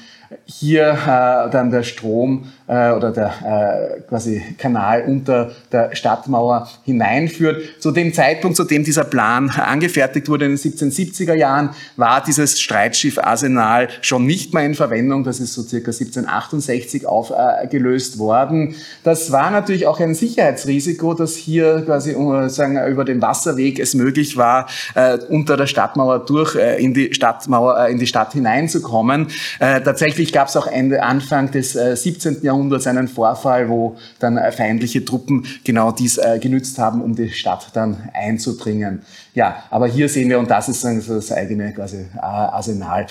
hier 0.45 0.91
äh, 0.91 1.51
dann 1.51 1.71
der 1.71 1.83
Strom 1.83 2.47
äh, 2.67 2.91
oder 2.91 3.13
der 3.13 3.97
äh, 3.97 4.01
quasi 4.03 4.43
Kanal 4.59 5.05
unter 5.07 5.53
der 5.73 5.95
Stadtmauer 5.95 6.69
hineinführt. 6.85 7.81
Zu 7.81 7.93
dem 7.93 8.13
Zeitpunkt, 8.13 8.57
zu 8.57 8.65
dem 8.65 8.85
dieser 8.85 9.05
Plan 9.05 9.51
angefertigt 9.51 10.29
wurde 10.29 10.47
in 10.47 10.53
den 10.53 10.59
1770er 10.59 11.35
Jahren, 11.35 11.71
war 11.97 12.23
dieses 12.23 12.61
Streitschiff 12.61 13.19
Arsenal 13.19 13.89
schon 14.01 14.27
nicht 14.27 14.53
mehr 14.53 14.65
in 14.65 14.75
Verwendung. 14.75 15.25
Das 15.25 15.41
ist 15.41 15.55
so 15.55 15.63
circa 15.63 15.93
1768 15.93 17.07
aufgelöst 17.07 18.19
worden. 18.19 18.75
Das 19.05 19.31
war 19.33 19.51
natürlich 19.51 19.87
auch 19.87 20.01
ein 20.01 20.15
Sicherheitsrisiko, 20.15 21.15
dass 21.15 21.37
hier 21.37 21.83
quasi 21.85 22.13
äh, 22.13 22.49
sagen, 22.49 22.79
über 22.91 23.05
den 23.05 23.23
Wasserweg 23.23 23.79
es 23.79 23.95
möglich 23.95 24.37
war, 24.37 24.67
äh, 24.95 25.19
unter 25.29 25.57
der 25.57 25.67
Stadtmauer 25.67 26.25
durch 26.27 26.57
äh, 26.57 26.83
in 26.83 26.95
die 26.95 27.15
Stadtmauer, 27.15 27.87
in 27.89 27.99
die 27.99 28.07
Stadt 28.07 28.33
hineinzukommen. 28.33 29.29
tatsächlich 29.59 30.33
gab 30.33 30.49
es 30.49 30.57
auch 30.57 30.67
Ende, 30.67 31.03
Anfang 31.03 31.51
des 31.51 31.73
17. 31.73 32.43
Jahrhunderts 32.43 32.56
Jahrhunderts 32.57 32.87
einen 32.87 33.09
Vorfall, 33.09 33.69
wo 33.69 33.97
dann 34.19 34.37
äh, 34.37 34.51
feindliche 34.51 35.05
Truppen 35.05 35.47
genau 35.65 35.93
dies 35.93 36.19
äh, 36.19 36.39
genützt 36.41 36.79
haben, 36.79 37.03
um 37.03 37.15
die 37.15 37.31
Stadt 37.31 37.69
dann 37.75 38.09
einzudringen. 38.15 39.03
Ja, 39.35 39.65
aber 39.71 39.87
hier 39.87 40.09
sehen 40.09 40.31
wir, 40.31 40.39
und 40.39 40.51
das 40.51 40.69
ist 40.69 40.85
das 40.85 41.33
eigene 41.33 41.73
quasi 41.73 42.07
äh, 42.17 42.21
Arsenal, 42.21 43.07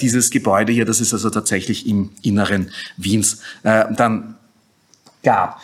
dieses 0.00 0.30
Gebäude 0.30 0.72
hier, 0.72 0.84
das 0.84 1.00
ist 1.00 1.12
also 1.12 1.30
tatsächlich 1.30 1.86
im 1.86 2.10
Inneren 2.22 2.70
Wiens 2.96 3.40
dann 3.62 4.36
gab. 5.22 5.60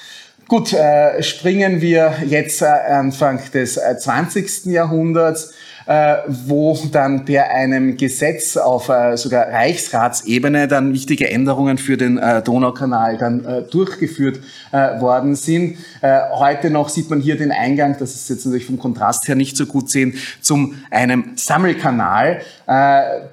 Gut, 0.46 0.74
springen 1.20 1.80
wir 1.80 2.14
jetzt 2.26 2.62
Anfang 2.62 3.40
des 3.52 3.76
äh, 3.76 3.98
20. 3.98 4.66
Jahrhunderts 4.66 5.52
wo 5.88 6.78
dann 6.92 7.24
per 7.24 7.50
einem 7.50 7.96
Gesetz 7.96 8.58
auf 8.58 8.90
äh, 8.90 9.16
sogar 9.16 9.48
Reichsratsebene 9.48 10.68
dann 10.68 10.92
wichtige 10.92 11.30
Änderungen 11.30 11.78
für 11.78 11.96
den 11.96 12.18
äh, 12.18 12.42
Donaukanal 12.42 13.16
dann 13.16 13.64
durchgeführt 13.70 14.40
worden 14.70 15.34
sind. 15.34 15.78
Heute 16.02 16.70
noch 16.70 16.90
sieht 16.90 17.08
man 17.08 17.20
hier 17.20 17.38
den 17.38 17.52
Eingang, 17.52 17.96
das 17.98 18.14
ist 18.14 18.28
jetzt 18.28 18.44
natürlich 18.44 18.66
vom 18.66 18.78
Kontrast 18.78 19.26
her 19.26 19.34
nicht 19.34 19.56
so 19.56 19.64
gut 19.64 19.88
sehen, 19.88 20.14
zum 20.42 20.74
einem 20.90 21.32
Sammelkanal, 21.36 22.42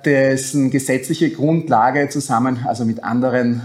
dessen 0.05 0.71
gesetzliche 0.71 1.31
Grundlage 1.31 2.07
zusammen, 2.07 2.59
also 2.65 2.85
mit 2.85 3.03
anderen 3.03 3.61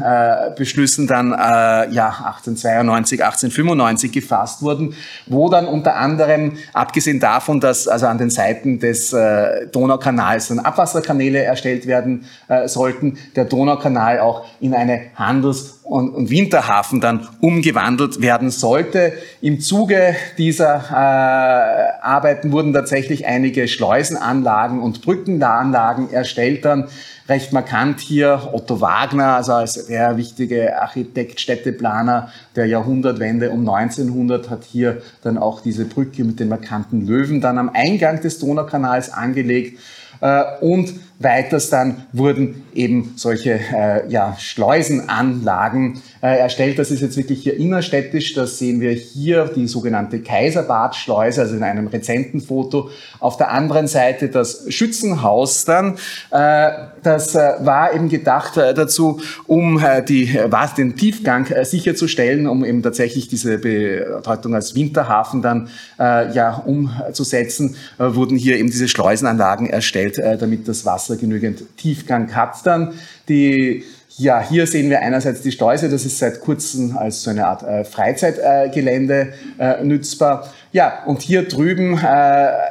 Beschlüssen 0.57 1.07
dann 1.07 1.31
ja 1.31 2.09
1892, 2.09 3.23
1895 3.23 4.13
gefasst 4.13 4.63
wurden, 4.63 4.95
wo 5.27 5.49
dann 5.49 5.67
unter 5.67 5.97
anderem, 5.97 6.55
abgesehen 6.73 7.21
davon, 7.21 7.61
dass 7.61 7.87
also 7.87 8.07
an 8.07 8.19
den 8.19 8.31
Seiten 8.31 8.80
des 8.81 9.13
äh, 9.13 9.67
Donaukanals 9.69 10.49
dann 10.49 10.59
Abwasserkanäle 10.59 11.43
erstellt 11.43 11.87
werden 11.87 12.27
äh, 12.49 12.67
sollten, 12.69 13.19
der 13.37 13.45
Donaukanal 13.45 14.21
auch 14.21 14.45
in 14.61 14.75
eine 14.75 15.03
Handels- 15.15 15.80
und, 15.91 16.31
Winterhafen 16.31 17.01
dann 17.01 17.27
umgewandelt 17.41 18.23
werden 18.23 18.51
sollte. 18.51 19.13
Im 19.41 19.61
Zuge 19.61 20.15
dieser 20.39 20.77
äh, 20.91 22.03
Arbeiten 22.03 22.53
wurden 22.53 22.73
tatsächlich 22.73 23.27
einige 23.27 23.67
Schleusenanlagen 23.67 24.81
und 24.81 25.03
Brückenanlagen 25.03 26.13
erstellt 26.13 26.65
dann. 26.65 26.89
Recht 27.29 27.53
markant 27.53 28.01
hier 28.01 28.51
Otto 28.53 28.81
Wagner, 28.81 29.37
also 29.37 29.53
als 29.53 29.87
der 29.87 30.17
wichtige 30.17 30.81
Architekt, 30.81 31.41
Städteplaner 31.41 32.31
der 32.57 32.67
Jahrhundertwende 32.67 33.51
um 33.51 33.69
1900 33.69 34.51
hat 34.51 34.65
hier 34.65 35.03
dann 35.23 35.39
auch 35.39 35.61
diese 35.61 35.85
Brücke 35.85 36.25
mit 36.25 36.41
den 36.41 36.49
markanten 36.49 37.07
Löwen 37.07 37.41
dann 37.41 37.59
am 37.59 37.71
Eingang 37.73 38.21
des 38.21 38.39
Donaukanals 38.39 39.13
angelegt. 39.13 39.79
Äh, 40.21 40.43
und 40.61 40.95
Weiters 41.21 41.69
dann 41.69 42.07
wurden 42.13 42.65
eben 42.75 43.13
solche 43.17 43.61
äh, 43.61 44.11
ja, 44.11 44.37
Schleusenanlagen 44.39 46.01
erstellt. 46.21 46.79
Das 46.79 46.91
ist 46.91 47.01
jetzt 47.01 47.17
wirklich 47.17 47.43
hier 47.43 47.57
innerstädtisch. 47.57 48.35
Das 48.35 48.59
sehen 48.59 48.81
wir 48.81 48.93
hier, 48.93 49.51
die 49.55 49.67
sogenannte 49.67 50.21
Kaiserbadschleuse, 50.21 51.41
also 51.41 51.57
in 51.57 51.63
einem 51.63 51.87
rezenten 51.87 52.41
Foto. 52.41 52.91
Auf 53.19 53.37
der 53.37 53.51
anderen 53.51 53.87
Seite 53.87 54.29
das 54.29 54.65
Schützenhaus 54.69 55.65
dann. 55.65 55.97
Äh, 56.31 56.71
das 57.03 57.35
äh, 57.35 57.53
war 57.61 57.95
eben 57.95 58.09
gedacht 58.09 58.57
äh, 58.57 58.75
dazu, 58.75 59.21
um 59.47 59.83
äh, 59.83 60.03
die, 60.03 60.39
was, 60.47 60.75
den 60.75 60.97
Tiefgang 60.97 61.47
sicherzustellen, 61.65 62.47
um 62.47 62.65
eben 62.65 62.83
tatsächlich 62.83 63.29
diese 63.29 63.59
Bedeutung 63.59 64.55
als 64.55 64.75
Winterhafen 64.75 65.43
dann 65.43 65.69
ja, 65.99 66.63
umzusetzen, 66.65 67.77
wurden 67.99 68.37
hier 68.37 68.57
eben 68.57 68.71
diese 68.71 68.89
Schleusenanlagen 68.89 69.69
erstellt, 69.69 70.19
damit 70.19 70.69
das 70.69 70.87
Wasser 70.87 71.17
genügend 71.17 71.77
Tiefgang 71.77 72.35
hat 72.35 72.65
dann. 72.65 72.93
Die 73.29 73.85
ja, 74.17 74.41
hier 74.41 74.67
sehen 74.67 74.91
wir 74.91 75.01
einerseits 75.01 75.43
die 75.43 75.53
Steuse, 75.53 75.89
das 75.89 76.05
ist 76.05 76.19
seit 76.19 76.41
kurzem 76.41 76.97
als 76.97 77.23
so 77.23 77.31
eine 77.31 77.47
Art 77.47 77.63
äh, 77.63 77.85
Freizeitgelände 77.85 79.33
äh, 79.59 79.85
nützbar. 79.85 80.53
Ja, 80.73 81.03
und 81.05 81.21
hier 81.21 81.49
drüben 81.49 81.99
äh, 81.99 82.07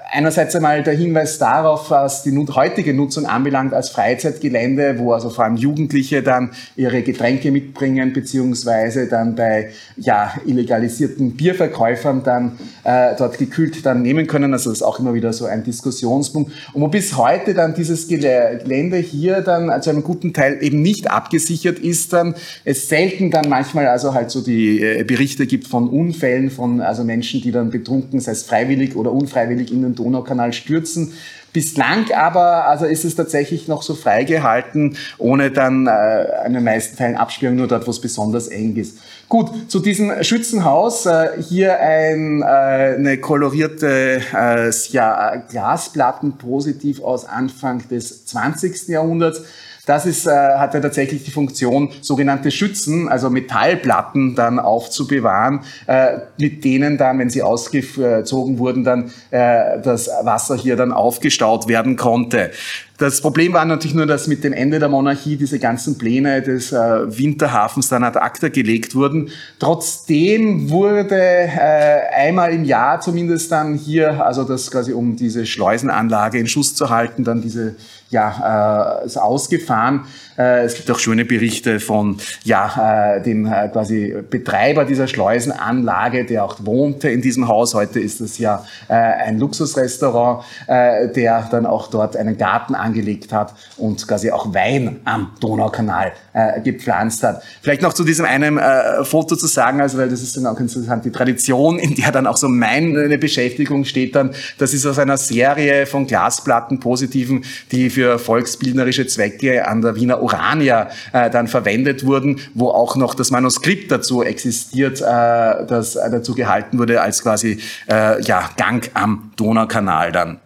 einerseits 0.09 0.55
einmal 0.55 0.83
der 0.83 0.93
Hinweis 0.93 1.37
darauf, 1.37 1.91
was 1.91 2.23
die 2.23 2.31
heutige 2.55 2.93
Nutzung 2.93 3.25
anbelangt 3.25 3.73
als 3.73 3.89
Freizeitgelände, 3.89 4.99
wo 4.99 5.11
also 5.11 5.29
vor 5.29 5.43
allem 5.43 5.57
Jugendliche 5.57 6.23
dann 6.23 6.51
ihre 6.77 7.01
Getränke 7.01 7.51
mitbringen, 7.51 8.13
beziehungsweise 8.13 9.07
dann 9.07 9.35
bei 9.35 9.71
ja, 9.97 10.33
illegalisierten 10.45 11.35
Bierverkäufern 11.35 12.23
dann 12.23 12.57
äh, 12.85 13.17
dort 13.17 13.37
gekühlt 13.37 13.85
dann 13.85 14.01
nehmen 14.01 14.27
können. 14.27 14.53
Also 14.53 14.69
das 14.69 14.79
ist 14.79 14.83
auch 14.83 15.01
immer 15.01 15.13
wieder 15.13 15.33
so 15.33 15.45
ein 15.45 15.65
Diskussionspunkt. 15.65 16.53
Und 16.71 16.81
wo 16.81 16.87
bis 16.87 17.17
heute 17.17 17.53
dann 17.53 17.73
dieses 17.73 18.07
Gelände 18.07 18.95
hier 18.95 19.41
dann 19.41 19.81
zu 19.81 19.89
einem 19.89 20.03
guten 20.03 20.31
Teil 20.31 20.59
eben 20.61 20.81
nicht 20.81 21.11
abgesichert 21.11 21.79
ist, 21.79 22.13
dann 22.13 22.33
es 22.63 22.87
selten 22.87 23.29
dann 23.29 23.49
manchmal 23.49 23.87
also 23.87 24.13
halt 24.13 24.31
so 24.31 24.39
die 24.39 24.81
äh, 24.81 25.03
Berichte 25.03 25.45
gibt 25.47 25.67
von 25.67 25.89
Unfällen, 25.89 26.49
von 26.49 26.79
also 26.79 27.03
Menschen, 27.03 27.41
die 27.41 27.51
dann 27.51 27.69
betroffen 27.69 27.88
betrunken, 27.89 28.19
sei 28.19 28.31
es 28.31 28.43
freiwillig 28.43 28.95
oder 28.95 29.11
unfreiwillig 29.11 29.71
in 29.71 29.81
den 29.81 29.95
Donaukanal 29.95 30.53
stürzen. 30.53 31.13
Bislang 31.51 32.11
aber 32.11 32.67
also 32.67 32.85
ist 32.85 33.03
es 33.03 33.15
tatsächlich 33.15 33.67
noch 33.67 33.81
so 33.81 33.95
freigehalten, 33.95 34.97
ohne 35.17 35.49
dann 35.49 35.87
äh, 35.87 36.45
in 36.45 36.53
den 36.53 36.63
meisten 36.63 36.95
Fällen 36.95 37.15
Absperrung, 37.15 37.55
nur 37.55 37.67
dort, 37.67 37.87
wo 37.87 37.91
es 37.91 37.99
besonders 37.99 38.49
eng 38.49 38.75
ist. 38.75 38.99
Gut, 39.27 39.49
zu 39.67 39.79
diesem 39.79 40.23
Schützenhaus, 40.23 41.07
äh, 41.07 41.41
hier 41.41 41.79
ein, 41.79 42.43
äh, 42.43 42.45
eine 42.45 43.17
kolorierte 43.17 44.21
äh, 44.31 44.71
ja, 44.91 45.37
Glasplatten 45.49 46.33
positiv 46.33 47.01
aus 47.01 47.25
Anfang 47.25 47.87
des 47.89 48.27
20. 48.27 48.87
Jahrhunderts. 48.87 49.41
Das 49.89 50.05
ist, 50.05 50.27
äh, 50.27 50.29
hat 50.29 50.75
ja 50.75 50.81
tatsächlich 50.81 51.23
die 51.23 51.31
Funktion, 51.31 51.89
sogenannte 52.01 52.51
Schützen, 52.51 53.09
also 53.09 53.31
Metallplatten 53.31 54.35
dann 54.35 54.59
aufzubewahren, 54.59 55.61
äh, 55.87 56.19
mit 56.37 56.63
denen 56.63 56.99
dann, 56.99 57.17
wenn 57.17 57.31
sie 57.31 57.41
ausgezogen 57.41 58.59
wurden, 58.59 58.83
dann 58.83 59.11
äh, 59.31 59.81
das 59.81 60.07
Wasser 60.21 60.55
hier 60.57 60.75
dann 60.75 60.91
aufgestaut 60.91 61.67
werden 61.67 61.95
konnte. 61.95 62.51
Das 62.99 63.21
Problem 63.21 63.53
war 63.53 63.63
natürlich 63.63 63.95
nur, 63.95 64.05
dass 64.05 64.27
mit 64.27 64.43
dem 64.43 64.51
Ende 64.53 64.77
der 64.77 64.89
Monarchie 64.89 65.37
diese 65.37 65.57
ganzen 65.57 65.97
Pläne 65.97 66.41
des 66.43 66.71
äh, 66.73 66.75
Winterhafens 66.77 67.87
dann 67.87 68.03
ad 68.03 68.19
acta 68.19 68.49
gelegt 68.49 68.93
wurden. 68.93 69.29
Trotzdem 69.57 70.69
wurde 70.69 71.15
äh, 71.15 72.01
einmal 72.13 72.51
im 72.51 72.65
Jahr 72.65 72.99
zumindest 72.99 73.51
dann 73.53 73.73
hier, 73.73 74.23
also 74.23 74.43
das 74.43 74.69
quasi 74.69 74.91
um 74.91 75.15
diese 75.15 75.45
Schleusenanlage 75.45 76.37
in 76.37 76.47
Schuss 76.47 76.75
zu 76.75 76.89
halten, 76.89 77.23
dann 77.23 77.41
diese 77.41 77.75
ja, 78.09 79.03
äh, 79.05 79.19
ausgefahren. 79.19 80.05
Äh, 80.39 80.63
es 80.63 80.75
gibt 80.75 80.89
auch 80.89 80.99
schöne 80.99 81.25
Berichte 81.25 81.81
von 81.81 82.17
ja, 82.45 83.17
äh, 83.17 83.21
dem 83.21 83.45
äh, 83.45 83.67
quasi 83.67 84.15
Betreiber 84.29 84.85
dieser 84.85 85.07
Schleusenanlage, 85.07 86.25
der 86.25 86.45
auch 86.45 86.57
wohnte 86.63 87.09
in 87.09 87.21
diesem 87.21 87.49
Haus. 87.49 87.73
Heute 87.73 87.99
ist 87.99 88.21
es 88.21 88.37
ja 88.37 88.65
äh, 88.87 88.93
ein 88.93 89.37
Luxusrestaurant, 89.37 90.45
äh, 90.67 91.09
der 91.09 91.49
dann 91.51 91.65
auch 91.65 91.89
dort 91.89 92.15
einen 92.15 92.37
Garten 92.37 92.73
angelegt 92.73 93.33
hat 93.33 93.53
und 93.75 94.07
quasi 94.07 94.31
auch 94.31 94.53
Wein 94.53 95.01
am 95.03 95.31
Donaukanal 95.41 96.13
äh, 96.31 96.61
gepflanzt 96.61 97.21
hat. 97.23 97.43
Vielleicht 97.61 97.81
noch 97.81 97.93
zu 97.93 98.05
diesem 98.05 98.25
einen 98.25 98.57
äh, 98.57 99.03
Foto 99.03 99.35
zu 99.35 99.47
sagen, 99.47 99.81
also 99.81 99.97
weil 99.97 100.07
das 100.07 100.21
ist 100.21 100.37
dann 100.37 100.45
auch 100.45 100.59
interessant, 100.59 101.03
die 101.03 101.11
Tradition, 101.11 101.79
in 101.79 101.95
der 101.95 102.13
dann 102.13 102.27
auch 102.27 102.37
so 102.37 102.47
meine 102.47 103.17
Beschäftigung 103.17 103.83
steht 103.83 104.15
dann, 104.15 104.31
das 104.57 104.73
ist 104.73 104.85
aus 104.85 104.99
einer 104.99 105.17
Serie 105.17 105.85
von 105.85 106.07
Glasplatten 106.07 106.79
positiven, 106.79 107.43
die 107.73 107.89
für 107.89 108.19
volksbildnerische 108.19 109.05
Zwecke 109.07 109.67
an 109.67 109.81
der 109.81 109.95
Wiener 109.95 110.21
Urania 110.29 110.89
äh, 111.13 111.29
dann 111.29 111.47
verwendet 111.47 112.05
wurden, 112.05 112.39
wo 112.53 112.69
auch 112.69 112.95
noch 112.95 113.15
das 113.15 113.31
Manuskript 113.31 113.91
dazu 113.91 114.23
existiert, 114.23 115.01
äh, 115.01 115.03
das 115.03 115.95
äh, 115.95 116.09
dazu 116.09 116.35
gehalten 116.35 116.79
wurde 116.79 117.01
als 117.01 117.23
quasi 117.23 117.59
äh, 117.89 118.21
ja, 118.21 118.49
Gang 118.57 118.89
am 118.93 119.31
Donaukanal 119.35 120.11
dann. 120.11 120.39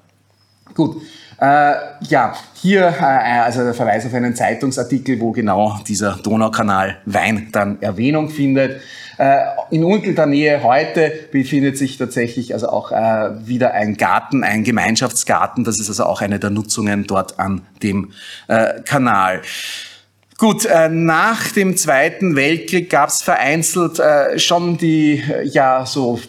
Gut. 0.73 1.01
Äh, 1.39 1.73
ja, 2.07 2.35
hier 2.53 2.83
äh, 2.83 3.03
also 3.39 3.63
der 3.63 3.73
Verweis 3.73 4.05
auf 4.05 4.13
einen 4.13 4.35
Zeitungsartikel, 4.35 5.19
wo 5.19 5.31
genau 5.31 5.79
dieser 5.85 6.17
Donaukanal 6.23 6.97
Wein 7.05 7.49
dann 7.51 7.81
Erwähnung 7.81 8.29
findet. 8.29 8.81
Äh, 9.23 9.45
in 9.71 9.85
unmittelbarer 9.85 10.27
Nähe 10.27 10.63
heute 10.63 11.13
befindet 11.31 11.77
sich 11.77 11.97
tatsächlich 11.97 12.53
also 12.53 12.67
auch 12.67 12.91
äh, 12.91 13.47
wieder 13.47 13.73
ein 13.73 13.95
Garten, 13.95 14.43
ein 14.43 14.65
Gemeinschaftsgarten. 14.65 15.63
Das 15.63 15.79
ist 15.79 15.87
also 15.87 16.03
auch 16.03 16.19
eine 16.19 16.39
der 16.39 16.49
Nutzungen 16.49 17.07
dort 17.07 17.39
an 17.39 17.61
dem 17.81 18.11
äh, 18.49 18.81
Kanal. 18.81 19.41
Gut, 20.37 20.65
äh, 20.65 20.89
nach 20.89 21.51
dem 21.51 21.77
Zweiten 21.77 22.35
Weltkrieg 22.35 22.89
gab 22.89 23.07
es 23.07 23.21
vereinzelt 23.21 23.97
äh, 23.99 24.37
schon 24.39 24.77
die 24.77 25.23
ja 25.45 25.85
so 25.85 26.19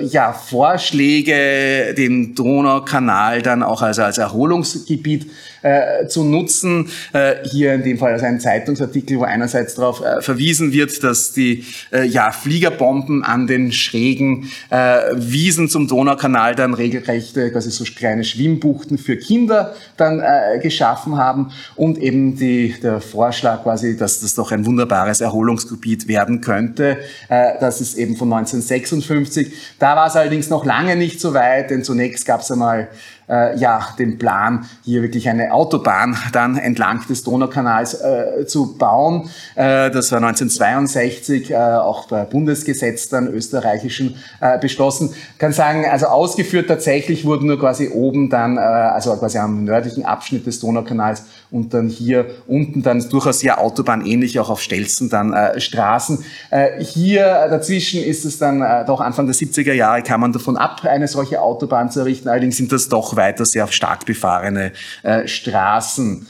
ja, 0.00 0.32
Vorschläge, 0.32 1.94
den 1.94 2.34
Donaukanal 2.34 3.42
dann 3.42 3.62
auch 3.62 3.82
also 3.82 4.02
als 4.02 4.16
Erholungsgebiet 4.16 5.30
äh, 5.62 6.06
zu 6.06 6.24
nutzen. 6.24 6.88
Äh, 7.12 7.36
hier 7.44 7.74
in 7.74 7.82
dem 7.82 7.98
Fall 7.98 8.12
also 8.12 8.26
ein 8.26 8.40
Zeitungsartikel, 8.40 9.18
wo 9.18 9.24
einerseits 9.24 9.74
darauf 9.74 10.02
äh, 10.02 10.20
verwiesen 10.22 10.72
wird, 10.72 11.02
dass 11.04 11.32
die 11.32 11.64
äh, 11.92 12.04
ja, 12.06 12.32
Fliegerbomben 12.32 13.24
an 13.24 13.46
den 13.46 13.72
schrägen 13.72 14.50
äh, 14.70 15.00
Wiesen 15.14 15.68
zum 15.68 15.88
Donaukanal 15.88 16.54
dann 16.54 16.74
regelrechte, 16.74 17.50
quasi 17.52 17.70
so 17.70 17.84
kleine 17.84 18.24
Schwimmbuchten 18.24 18.98
für 18.98 19.16
Kinder 19.16 19.74
dann 19.96 20.20
äh, 20.20 20.58
geschaffen 20.60 21.16
haben 21.16 21.52
und 21.76 21.98
eben 21.98 22.36
die, 22.36 22.74
der 22.82 23.00
Vorschlag 23.00 23.62
quasi, 23.62 23.96
dass 23.96 24.20
das 24.20 24.34
doch 24.34 24.52
ein 24.52 24.66
wunderbares 24.66 25.20
Erholungsgebiet 25.20 26.08
werden 26.08 26.40
könnte. 26.40 26.98
Das 27.28 27.80
ist 27.80 27.96
eben 27.96 28.16
von 28.16 28.32
1956. 28.32 29.52
Da 29.78 29.96
war 29.96 30.06
es 30.06 30.16
allerdings 30.16 30.48
noch 30.50 30.64
lange 30.64 30.96
nicht 30.96 31.20
so 31.20 31.34
weit, 31.34 31.70
denn 31.70 31.84
zunächst 31.84 32.26
gab 32.26 32.40
es 32.40 32.50
einmal 32.50 32.88
äh, 33.30 33.56
ja, 33.56 33.86
den 33.98 34.18
Plan, 34.18 34.66
hier 34.84 35.02
wirklich 35.02 35.28
eine 35.28 35.52
Autobahn 35.52 36.16
dann 36.32 36.56
entlang 36.58 37.06
des 37.08 37.22
Donaukanals 37.22 37.94
äh, 37.94 38.46
zu 38.46 38.76
bauen. 38.76 39.30
Äh, 39.54 39.90
das 39.90 40.10
war 40.12 40.18
1962 40.18 41.50
äh, 41.50 41.56
auch 41.56 42.08
bei 42.08 42.24
Bundesgesetz 42.24 43.08
dann 43.08 43.28
österreichischen 43.28 44.16
äh, 44.40 44.58
beschlossen. 44.58 45.14
Kann 45.38 45.52
sagen, 45.52 45.84
also 45.90 46.06
ausgeführt 46.06 46.68
tatsächlich 46.68 47.24
wurden 47.24 47.46
nur 47.46 47.58
quasi 47.58 47.88
oben 47.88 48.28
dann, 48.30 48.56
äh, 48.56 48.60
also 48.60 49.14
quasi 49.16 49.38
am 49.38 49.64
nördlichen 49.64 50.04
Abschnitt 50.04 50.46
des 50.46 50.60
Donaukanals 50.60 51.24
und 51.50 51.74
dann 51.74 51.88
hier 51.88 52.26
unten 52.46 52.82
dann 52.82 53.08
durchaus 53.08 53.40
sehr 53.40 53.60
autobahnähnlich, 53.60 54.38
auch 54.38 54.50
auf 54.50 54.60
Stelzen 54.60 55.08
dann 55.08 55.32
äh, 55.32 55.60
Straßen. 55.60 56.24
Äh, 56.50 56.82
hier 56.82 57.22
dazwischen 57.50 58.02
ist 58.02 58.24
es 58.24 58.38
dann 58.38 58.62
äh, 58.62 58.84
doch 58.84 59.00
Anfang 59.00 59.26
der 59.26 59.34
70er 59.34 59.72
Jahre 59.72 60.02
kam 60.02 60.20
man 60.20 60.32
davon 60.32 60.56
ab, 60.56 60.82
eine 60.84 61.08
solche 61.08 61.40
Autobahn 61.40 61.90
zu 61.90 62.00
errichten. 62.00 62.28
Allerdings 62.28 62.56
sind 62.56 62.72
das 62.72 62.88
doch 62.88 63.16
weiter 63.16 63.44
sehr 63.44 63.66
stark 63.68 64.06
befahrene 64.06 64.72
äh, 65.02 65.26
Straßen. 65.26 66.26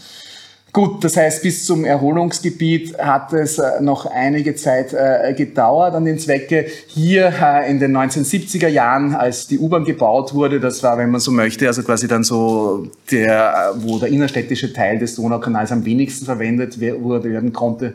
Gut, 0.72 1.02
das 1.02 1.16
heißt, 1.16 1.42
bis 1.42 1.66
zum 1.66 1.85
Erholungsgebiet 1.85 2.96
hat 2.96 3.33
es 3.33 3.59
äh, 3.59 3.80
noch 3.80 4.06
einige 4.06 4.54
Zeit 4.54 4.92
äh, 4.92 5.35
gedauert 5.37 5.94
an 5.94 6.04
den 6.04 6.18
Zwecke. 6.20 6.66
Hier 6.87 7.33
äh, 7.42 7.68
in 7.68 7.80
den 7.80 7.96
1970er 7.96 8.68
Jahren, 8.68 9.16
als 9.16 9.48
die 9.48 9.59
U-Bahn 9.59 9.85
gebaut 9.85 10.33
wurde, 10.33 10.61
das 10.61 10.80
war, 10.85 10.96
wenn 10.96 11.11
man 11.11 11.20
so 11.20 11.33
möchte, 11.33 11.66
also 11.66 11.83
quasi 11.83 12.06
dann 12.06 12.22
so 12.22 12.87
der, 13.11 13.72
wo 13.78 13.98
der 13.98 14.11
innerstädtische 14.11 14.72
Teil 14.72 15.00
des 15.00 15.16
Donaukanals 15.16 15.72
am 15.72 15.85
wenigsten 15.85 16.24
verwendet 16.24 16.78
werden 16.78 17.52
konnte, 17.52 17.94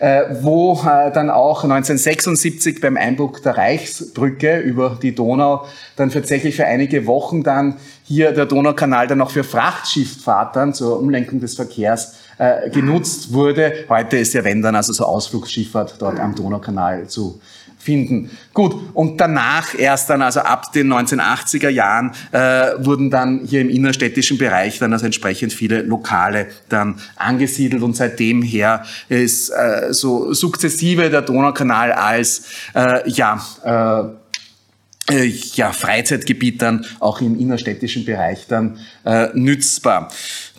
wo 0.00 0.74
äh, 0.74 1.10
dann 1.12 1.28
auch 1.28 1.64
1976 1.64 2.80
beim 2.80 2.96
Einbruch 2.96 3.40
der 3.40 3.56
Reichsbrücke 3.56 4.58
über 4.60 4.96
die 5.00 5.14
Donau 5.14 5.66
dann 5.96 6.10
tatsächlich 6.10 6.56
für 6.56 6.66
einige 6.66 7.06
Wochen 7.06 7.42
dann 7.42 7.76
hier 8.04 8.32
der 8.32 8.46
Donaukanal 8.46 9.08
dann 9.08 9.20
auch 9.20 9.30
für 9.30 9.44
Frachtschifffahrt 9.44 10.54
dann 10.54 10.72
zur 10.72 11.00
Umlenkung 11.00 11.40
des 11.40 11.56
Verkehrs 11.56 12.14
äh, 12.38 12.70
genutzt 12.70 13.32
wurde. 13.32 13.72
Heute 13.88 14.18
ist 14.18 14.34
ja 14.34 14.44
wenn 14.44 14.62
dann 14.62 14.76
also 14.76 14.92
so 14.92 15.04
Ausflugsschifffahrt 15.04 15.96
dort 15.98 16.20
am 16.20 16.34
Donaukanal 16.34 17.08
zu 17.08 17.40
finden. 17.88 18.30
Gut, 18.52 18.74
und 18.92 19.18
danach 19.18 19.74
erst 19.74 20.10
dann, 20.10 20.20
also 20.20 20.40
ab 20.40 20.72
den 20.74 20.92
1980er 20.92 21.70
Jahren, 21.70 22.12
äh, 22.32 22.38
wurden 22.84 23.10
dann 23.10 23.40
hier 23.46 23.62
im 23.62 23.70
innerstädtischen 23.70 24.36
Bereich 24.36 24.78
dann 24.78 24.92
also 24.92 25.06
entsprechend 25.06 25.54
viele 25.54 25.80
Lokale 25.80 26.48
dann 26.68 27.00
angesiedelt 27.16 27.82
und 27.82 27.96
seitdem 27.96 28.42
her 28.42 28.84
ist 29.08 29.48
äh, 29.48 29.94
so 29.94 30.34
sukzessive 30.34 31.08
der 31.08 31.22
Donaukanal 31.22 31.92
als 31.92 32.42
äh, 32.74 33.08
ja 33.08 33.42
äh, 33.64 35.14
äh 35.14 35.32
ja, 35.54 35.72
Freizeitgebiet 35.72 36.60
dann 36.60 36.84
auch 37.00 37.22
im 37.22 37.40
innerstädtischen 37.40 38.04
Bereich 38.04 38.46
dann 38.48 38.78
äh, 39.06 39.28
nützbar. 39.32 40.10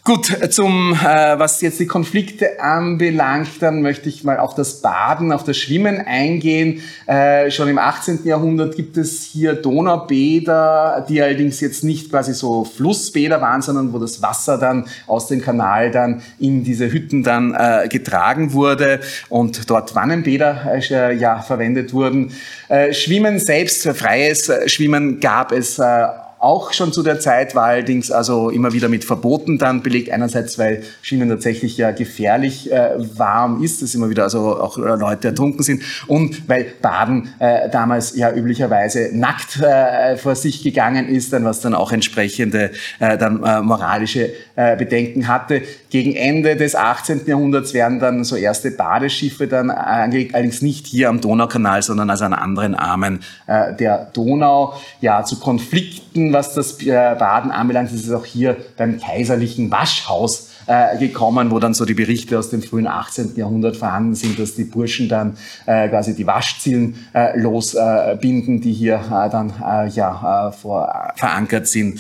Gut, 0.04 0.54
zum, 0.54 0.94
äh, 0.94 1.40
was 1.40 1.62
jetzt 1.62 1.80
die 1.80 1.86
Konflikte 1.86 2.62
anbelangt, 2.62 3.62
dann 3.62 3.82
möchte 3.82 4.08
ich 4.08 4.24
mal 4.24 4.38
auf 4.38 4.56
das 4.56 4.82
Baden, 4.82 5.32
auf 5.32 5.44
das 5.44 5.58
Schwimmen 5.58 6.00
eingehen. 6.06 6.82
Äh, 7.06 7.52
schon 7.52 7.68
im 7.68 7.78
18. 7.78 8.22
Jahrhundert 8.24 8.76
gibt 8.76 8.98
es 8.98 9.24
hier 9.24 9.54
Donaubäder, 9.54 11.06
die 11.08 11.22
allerdings 11.22 11.60
jetzt 11.60 11.84
nicht 11.84 12.10
quasi 12.10 12.34
so 12.34 12.64
Flussbäder 12.64 13.42
waren, 13.42 13.62
sondern 13.62 13.94
wo 13.94 14.00
das 14.00 14.22
Wasser 14.22 14.58
dann 14.58 14.86
aus 15.06 15.28
dem 15.28 15.42
Kanal 15.42 15.92
dann 15.92 16.22
in 16.40 16.64
diese 16.64 16.92
Hütten 16.92 17.24
dann 17.24 17.54
äh, 17.54 17.88
getragen 17.90 18.54
wurde 18.54 19.02
und 19.28 19.70
dort 19.70 19.96
Wannenbäder 19.96 20.80
äh, 20.92 21.16
ja 21.16 21.42
verwendet 21.42 21.94
wurden. 21.94 22.32
Äh, 22.70 22.94
Schwimmen 22.94 23.38
selbst, 23.38 23.88
freies 23.88 24.52
Schwimmen 24.68 25.20
gab 25.20 25.52
es 25.52 25.78
äh, 25.78 26.06
auch 26.40 26.72
schon 26.72 26.94
zu 26.94 27.04
der 27.04 27.20
Zeit 27.20 27.54
war 27.54 27.66
allerdings 27.66 28.12
also 28.12 28.50
immer 28.50 28.72
wieder 28.72 28.88
mit 28.88 29.04
Verboten 29.04 29.58
dann 29.58 29.84
belegt. 29.84 30.10
Einerseits, 30.10 30.58
weil 30.58 30.84
Schienen 31.02 31.28
tatsächlich 31.28 31.78
ja 31.78 31.92
gefährlich 31.92 32.72
äh, 32.72 32.92
warm 33.18 33.62
ist, 33.62 33.82
dass 33.82 33.94
immer 33.94 34.10
wieder 34.10 34.24
also 34.24 34.58
auch 34.58 34.78
äh, 34.78 34.82
Leute 34.82 35.30
ertrunken 35.30 35.64
sind 35.64 35.84
und 36.08 36.48
weil 36.48 36.66
Baden 36.82 37.34
äh, 37.40 37.70
damals 37.70 38.16
ja 38.16 38.34
üblicherweise 38.34 39.10
nackt 39.12 39.60
äh, 39.62 40.16
vor 40.16 40.36
sich 40.36 40.64
gegangen 40.64 41.10
ist, 41.10 41.34
dann 41.34 41.44
was 41.44 41.60
dann 41.60 41.76
auch 41.76 41.92
entsprechende 41.92 42.72
äh, 43.00 43.18
dann 43.18 43.44
äh, 43.44 43.62
moralische 43.62 44.30
Bedenken 44.56 45.30
hatte. 45.30 45.62
Gegen 45.90 46.16
Ende 46.16 46.58
des 46.58 46.76
18. 46.76 47.22
Jahrhunderts 47.26 47.74
werden 47.74 48.02
dann 48.02 48.26
so 48.26 48.36
erste 48.36 48.72
Badeschiffe 48.72 49.48
dann 49.48 49.72
angelegt, 49.72 50.36
allerdings 50.36 50.62
nicht 50.62 50.86
hier 50.86 51.08
am 51.08 51.22
Donaukanal, 51.22 51.82
sondern 51.82 52.10
also 52.10 52.26
an 52.26 52.34
anderen 52.34 52.76
Armen 52.76 53.20
der 53.48 54.10
Donau. 54.12 54.74
Ja, 55.00 55.24
zu 55.24 55.40
Konflikten 55.40 56.29
was 56.34 56.54
das 56.54 56.82
äh, 56.82 57.16
Baden 57.18 57.52
anbelangt, 57.52 57.92
ist 57.92 58.06
es 58.06 58.12
auch 58.12 58.26
hier 58.26 58.58
beim 58.78 59.00
kaiserlichen 59.00 59.72
Waschhaus 59.72 60.50
äh, 60.70 60.98
gekommen, 60.98 61.52
wo 61.52 61.60
dann 61.60 61.74
so 61.74 61.84
die 61.84 61.96
Berichte 61.96 62.38
aus 62.38 62.50
dem 62.52 62.62
frühen 62.62 62.88
18. 62.88 63.36
Jahrhundert 63.36 63.76
vorhanden 63.76 64.14
sind, 64.14 64.38
dass 64.38 64.56
die 64.56 64.66
Burschen 64.66 65.10
dann 65.10 65.36
äh, 65.66 65.90
quasi 65.90 66.16
die 66.16 66.28
Waschzielen 66.28 67.08
äh, 67.14 67.40
losbinden, 67.40 68.58
äh, 68.58 68.62
die 68.62 68.74
hier 68.74 68.96
äh, 68.96 69.30
dann 69.30 69.54
ja 69.94 70.52
vor, 70.52 71.14
verankert 71.16 71.68
sind. 71.68 72.00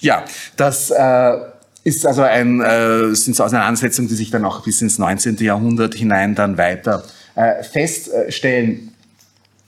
Ja, 0.00 0.24
das 0.56 0.92
ist 1.82 2.06
also 2.06 2.22
ein, 2.22 2.62
sind 3.14 3.34
so 3.34 3.44
Auseinandersetzungen, 3.44 4.08
die 4.08 4.14
sich 4.14 4.30
dann 4.30 4.44
auch 4.44 4.62
bis 4.62 4.80
ins 4.80 4.98
19. 4.98 5.36
Jahrhundert 5.38 5.94
hinein 5.94 6.34
dann 6.34 6.56
weiter 6.56 7.02
feststellen 7.72 8.92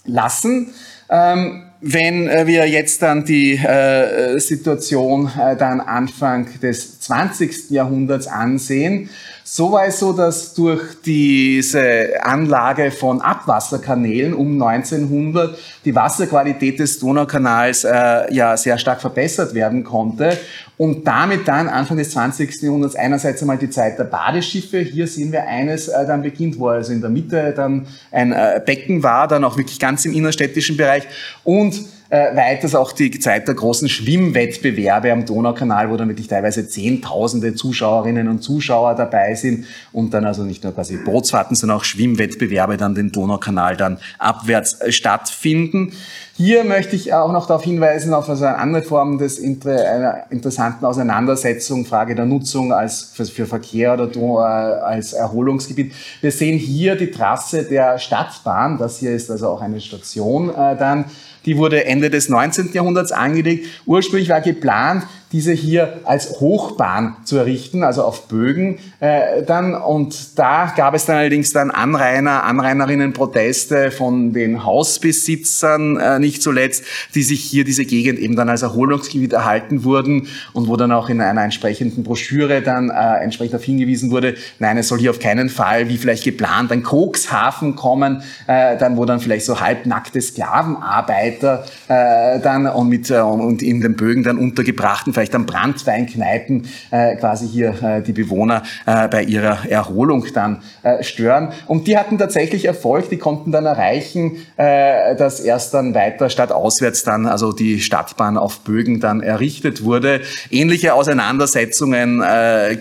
lassen. 0.05 0.73
Ähm, 1.11 1.66
wenn 1.81 2.29
äh, 2.29 2.47
wir 2.47 2.69
jetzt 2.69 3.03
dann 3.03 3.25
die 3.25 3.55
äh, 3.55 4.39
Situation 4.39 5.31
äh, 5.39 5.57
dann 5.57 5.81
Anfang 5.81 6.49
des 6.61 7.01
20. 7.01 7.71
Jahrhunderts 7.71 8.27
ansehen, 8.27 9.11
so 9.49 9.71
war 9.71 9.87
es 9.87 10.01
so, 10.01 10.13
dass 10.13 10.55
durch 10.55 10.83
diese 11.05 12.09
Anlage 12.21 12.91
von 12.91 13.21
Abwasserkanälen 13.21 14.35
um 14.35 14.61
1900 14.61 15.57
die 15.85 15.95
Wasserqualität 15.95 16.81
des 16.81 16.99
Donaukanals 16.99 17.85
äh, 17.85 18.35
ja 18.35 18.57
sehr 18.57 18.77
stark 18.77 19.01
verbessert 19.01 19.55
werden 19.55 19.85
konnte 19.85 20.37
und 20.79 21.07
damit 21.07 21.49
dann 21.49 21.69
Anfang 21.69 21.97
des 21.97 22.11
20. 22.11 22.63
Jahrhunderts 22.63 22.97
einerseits 22.97 23.41
einmal 23.41 23.59
die 23.59 23.71
Zeit 23.71 23.99
der 23.99 24.05
Badeschiffe. 24.05 24.79
Hier 24.81 25.07
sehen 25.07 25.33
wir 25.33 25.47
eines 25.47 25.89
äh, 25.89 26.07
dann 26.07 26.23
beginnt, 26.23 26.59
wo 26.59 26.69
also 26.69 26.93
in 26.93 27.01
der 27.01 27.11
Mitte 27.11 27.55
dann 27.57 27.87
ein 28.13 28.33
äh, 28.33 28.61
Becken 28.65 29.03
war, 29.03 29.27
dann 29.29 29.45
auch 29.45 29.57
wirklich 29.57 29.79
ganz 29.79 30.05
im 30.05 30.13
innerstädtischen 30.13 30.77
Bereich 30.77 31.05
und 31.45 31.81
äh, 32.09 32.37
weiters 32.37 32.75
auch 32.75 32.93
die 32.93 33.11
Zeit 33.19 33.49
der 33.49 33.55
großen 33.55 33.89
Schwimmwettbewerbe 33.89 35.11
am 35.11 35.25
Donaukanal, 35.25 35.91
wo 35.91 35.97
dann 35.97 36.09
wirklich 36.09 36.29
teilweise 36.29 36.69
Zehntausende 36.69 37.55
Zuschauerinnen 37.55 38.29
und 38.29 38.43
Zuschauer 38.43 38.95
dabei 38.95 39.35
sind 39.35 39.67
und 39.93 40.15
dann 40.15 40.25
also 40.25 40.45
nicht 40.45 40.63
nur 40.63 40.73
quasi 40.73 40.99
Bootsfahrten, 40.99 41.57
sondern 41.57 41.79
auch 41.79 41.85
Schwimmwettbewerbe 41.85 42.77
dann 42.77 42.95
den 42.95 43.11
Donaukanal 43.11 43.77
dann 43.77 43.99
abwärts 44.19 44.81
äh, 44.81 44.93
stattfinden. 44.93 45.93
Hier 46.39 46.65
möchte 46.65 46.97
ich 46.97 47.15
auch 47.15 47.33
noch 47.33 47.47
darauf 47.47 47.65
hinweisen, 47.65 48.13
auf 48.13 48.29
also 48.29 48.45
eine 48.45 48.59
andere 48.59 48.83
Form 48.83 49.17
des 49.17 49.39
einer 49.39 50.25
interessanten 50.29 50.85
Auseinandersetzung, 50.85 51.87
Frage 51.87 52.15
der 52.15 52.27
Nutzung 52.27 52.75
als 52.75 53.11
für 53.15 53.47
Verkehr 53.47 53.95
oder 53.95 54.11
äh, 54.41 54.43
als 54.43 55.15
Erholungsgebiet. 55.15 55.95
Wir 56.21 56.31
sehen 56.31 56.59
hier 56.59 56.95
die 56.95 57.11
Trasse 57.11 57.63
der 57.63 57.99
Stadtbahn. 57.99 58.77
Das 58.77 58.99
hier 58.99 59.13
ist 59.13 59.31
also 59.31 59.49
auch 59.49 59.63
eine 59.63 59.81
Station 59.81 60.51
äh, 60.51 60.77
dann. 60.77 61.07
Die 61.47 61.57
wurde 61.57 61.87
Ende 61.87 62.11
des 62.11 62.29
19. 62.29 62.71
Jahrhunderts 62.75 63.13
angelegt. 63.13 63.67
Ursprünglich 63.87 64.29
war 64.29 64.43
geplant, 64.43 65.05
diese 65.33 65.53
hier 65.53 66.01
als 66.05 66.41
Hochbahn 66.41 67.17
zu 67.25 67.37
errichten, 67.37 67.83
also 67.83 68.03
auf 68.05 68.29
Bögen 68.29 68.79
äh, 69.01 69.43
dann. 69.43 69.75
Und 69.75 70.39
da 70.39 70.73
gab 70.77 70.95
es 70.95 71.07
dann 71.07 71.17
allerdings 71.17 71.53
dann 71.53 71.71
Anrainer, 71.71 72.45
Anrainerinnen 72.45 73.13
Proteste 73.13 73.91
von 73.91 74.33
den 74.33 74.65
Hausbesitzern, 74.65 75.97
äh, 75.97 76.19
nicht 76.19 76.43
zuletzt, 76.43 76.85
die 77.15 77.23
sich 77.23 77.41
hier 77.41 77.65
diese 77.65 77.85
Gegend 77.85 78.19
eben 78.19 78.37
dann 78.37 78.49
als 78.49 78.63
Erholungsgebiet 78.63 79.33
erhalten 79.33 79.83
wurden 79.83 80.29
und 80.53 80.69
wo 80.69 80.77
dann 80.77 80.93
auch 80.93 81.09
in 81.09 81.21
einer 81.21 81.43
entsprechenden 81.43 82.05
Broschüre 82.05 82.63
dann 82.63 82.91
äh, 82.91 83.23
entsprechend 83.23 83.55
darauf 83.55 83.65
hingewiesen 83.65 84.11
wurde, 84.11 84.35
nein, 84.59 84.79
es 84.79 84.89
soll 84.89 85.01
hier 85.01 85.11
auf 85.11 85.19
keinen 85.19 85.49
Fall, 85.49 85.89
wie 85.89 85.97
vielleicht 85.97 86.25
geplant, 86.25 86.71
ein 86.71 86.83
Kokshafen 86.83 87.75
kommen, 87.75 88.23
äh, 88.47 88.77
dann 88.79 88.97
wo 88.97 89.05
dann 89.05 89.21
vielleicht 89.21 89.45
so 89.45 89.61
halbnackte 89.61 90.21
Sklavenarbeiter 90.21 91.65
äh, 91.89 92.39
dann 92.41 92.67
und 92.67 92.89
mit 92.89 93.11
äh, 93.11 93.21
und 93.21 93.63
in 93.63 93.81
den 93.81 93.97
Bögen 93.97 94.23
dann 94.23 94.39
untergebrachten 94.39 95.16
vielleicht 95.17 95.35
an 95.35 95.47
Brandweinkneipen 95.47 96.69
äh, 96.91 97.17
quasi 97.17 97.49
hier 97.49 97.83
äh, 97.83 98.03
die 98.03 98.13
Bewohner 98.13 98.63
äh, 98.85 99.09
bei 99.09 99.23
ihrer 99.23 99.67
Erholung 99.67 100.27
dann 100.35 100.63
äh, 100.83 101.03
stören. 101.03 101.53
Und 101.67 101.87
die 101.87 101.97
hatten 101.97 102.19
tatsächlich 102.19 102.67
Erfolg, 102.67 103.09
die 103.09 103.17
konnten 103.17 103.51
dann 103.51 103.65
erreichen, 103.65 104.37
äh, 104.59 105.17
dass 105.17 105.41
erst 105.41 105.73
dann 105.73 105.95
weiter 105.95 106.29
stadtauswärts 106.29 107.03
dann, 107.03 107.25
also 107.25 107.53
die 107.53 107.81
Stadtbahn 107.81 108.37
auf 108.37 108.61
Bögen 108.61 109.01
dann 109.01 109.23
errichtet 109.23 109.83
wurde. 109.83 110.21
Ähnliche 110.51 110.93
Auseinandersetzungen 110.93 112.23
äh, 112.23 112.77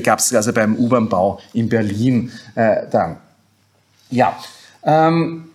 gab 0.00 0.20
es 0.20 0.32
also 0.32 0.52
beim 0.52 0.76
U-Bahn-Bau 0.76 1.40
in 1.54 1.68
Berlin 1.68 2.30
äh, 2.54 2.82
dann. 2.88 3.16
Ja, 4.10 4.38
ähm, 4.84 5.49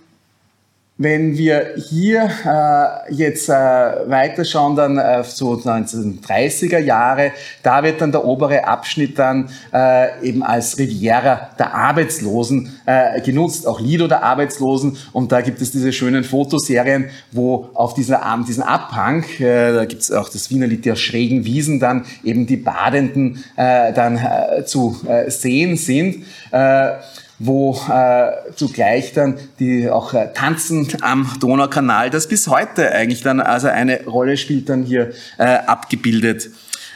wenn 0.98 1.38
wir 1.38 1.74
hier 1.90 2.30
äh, 2.46 3.14
jetzt 3.14 3.50
äh, 3.50 3.54
weiterschauen, 3.54 4.78
dann 4.78 4.98
äh, 4.98 5.26
so 5.26 5.54
1930er 5.54 6.80
Jahre, 6.80 7.34
da 7.64 7.84
wird 7.84 8.00
dann 8.00 8.14
der 8.14 8.24
obere 8.24 8.66
Abschnitt 8.66 9.20
dann 9.20 9.50
äh, 9.74 10.26
eben 10.26 10.42
als 10.42 10.78
Riviera 10.78 11.50
der 11.60 11.76
Arbeitslosen 11.76 12.80
äh, 12.86 13.20
genutzt, 13.20 13.68
auch 13.68 13.82
Lido 13.82 14.08
der 14.08 14.24
Arbeitslosen. 14.24 14.98
Und 15.12 15.34
da 15.34 15.42
gibt 15.42 15.62
es 15.62 15.72
diese 15.72 15.92
schönen 15.92 16.24
Fotoserien, 16.24 17.10
wo 17.34 17.70
auf 17.74 17.94
dieser, 17.94 18.22
diesen 18.48 18.64
Abhang, 18.64 19.26
äh, 19.40 19.74
da 19.74 19.84
gibt 19.84 20.02
es 20.02 20.14
auch 20.14 20.30
das 20.30 20.50
Wiener 20.50 20.68
Lied 20.68 20.86
der 20.86 20.96
schrägen 20.96 21.44
Wiesen, 21.44 21.82
dann 21.82 22.06
eben 22.24 22.48
die 22.48 22.58
Badenden 22.58 23.44
äh, 23.58 23.92
dann 23.92 24.18
äh, 24.18 24.64
zu 24.64 24.96
äh, 25.10 25.30
sehen 25.30 25.76
sind. 25.76 26.24
Äh, 26.52 26.92
wo 27.40 27.78
äh, 27.90 28.32
zugleich 28.56 29.14
dann 29.14 29.38
die 29.60 29.90
auch 29.90 30.14
äh, 30.14 30.32
tanzen 30.34 30.88
am 31.02 31.30
Donaukanal, 31.40 32.10
das 32.10 32.28
bis 32.28 32.48
heute 32.48 32.92
eigentlich 32.92 33.22
dann 33.22 33.42
also 33.42 33.68
eine 33.68 34.06
Rolle 34.06 34.38
spielt, 34.38 34.70
dann 34.70 34.84
hier 34.84 35.12
äh, 35.38 35.44
abgebildet 35.44 36.50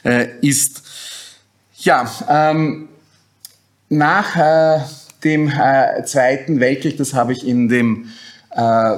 äh, 0.03 0.27
ist. 0.41 0.83
Ja, 1.77 2.09
ähm, 2.29 2.89
nach 3.89 4.35
äh, 4.35 4.79
dem 5.23 5.49
äh, 5.49 6.03
Zweiten 6.05 6.59
Weltkrieg, 6.59 6.97
das 6.97 7.13
habe 7.13 7.33
ich 7.33 7.45
in 7.45 7.67
dem 7.67 8.09
äh, 8.51 8.95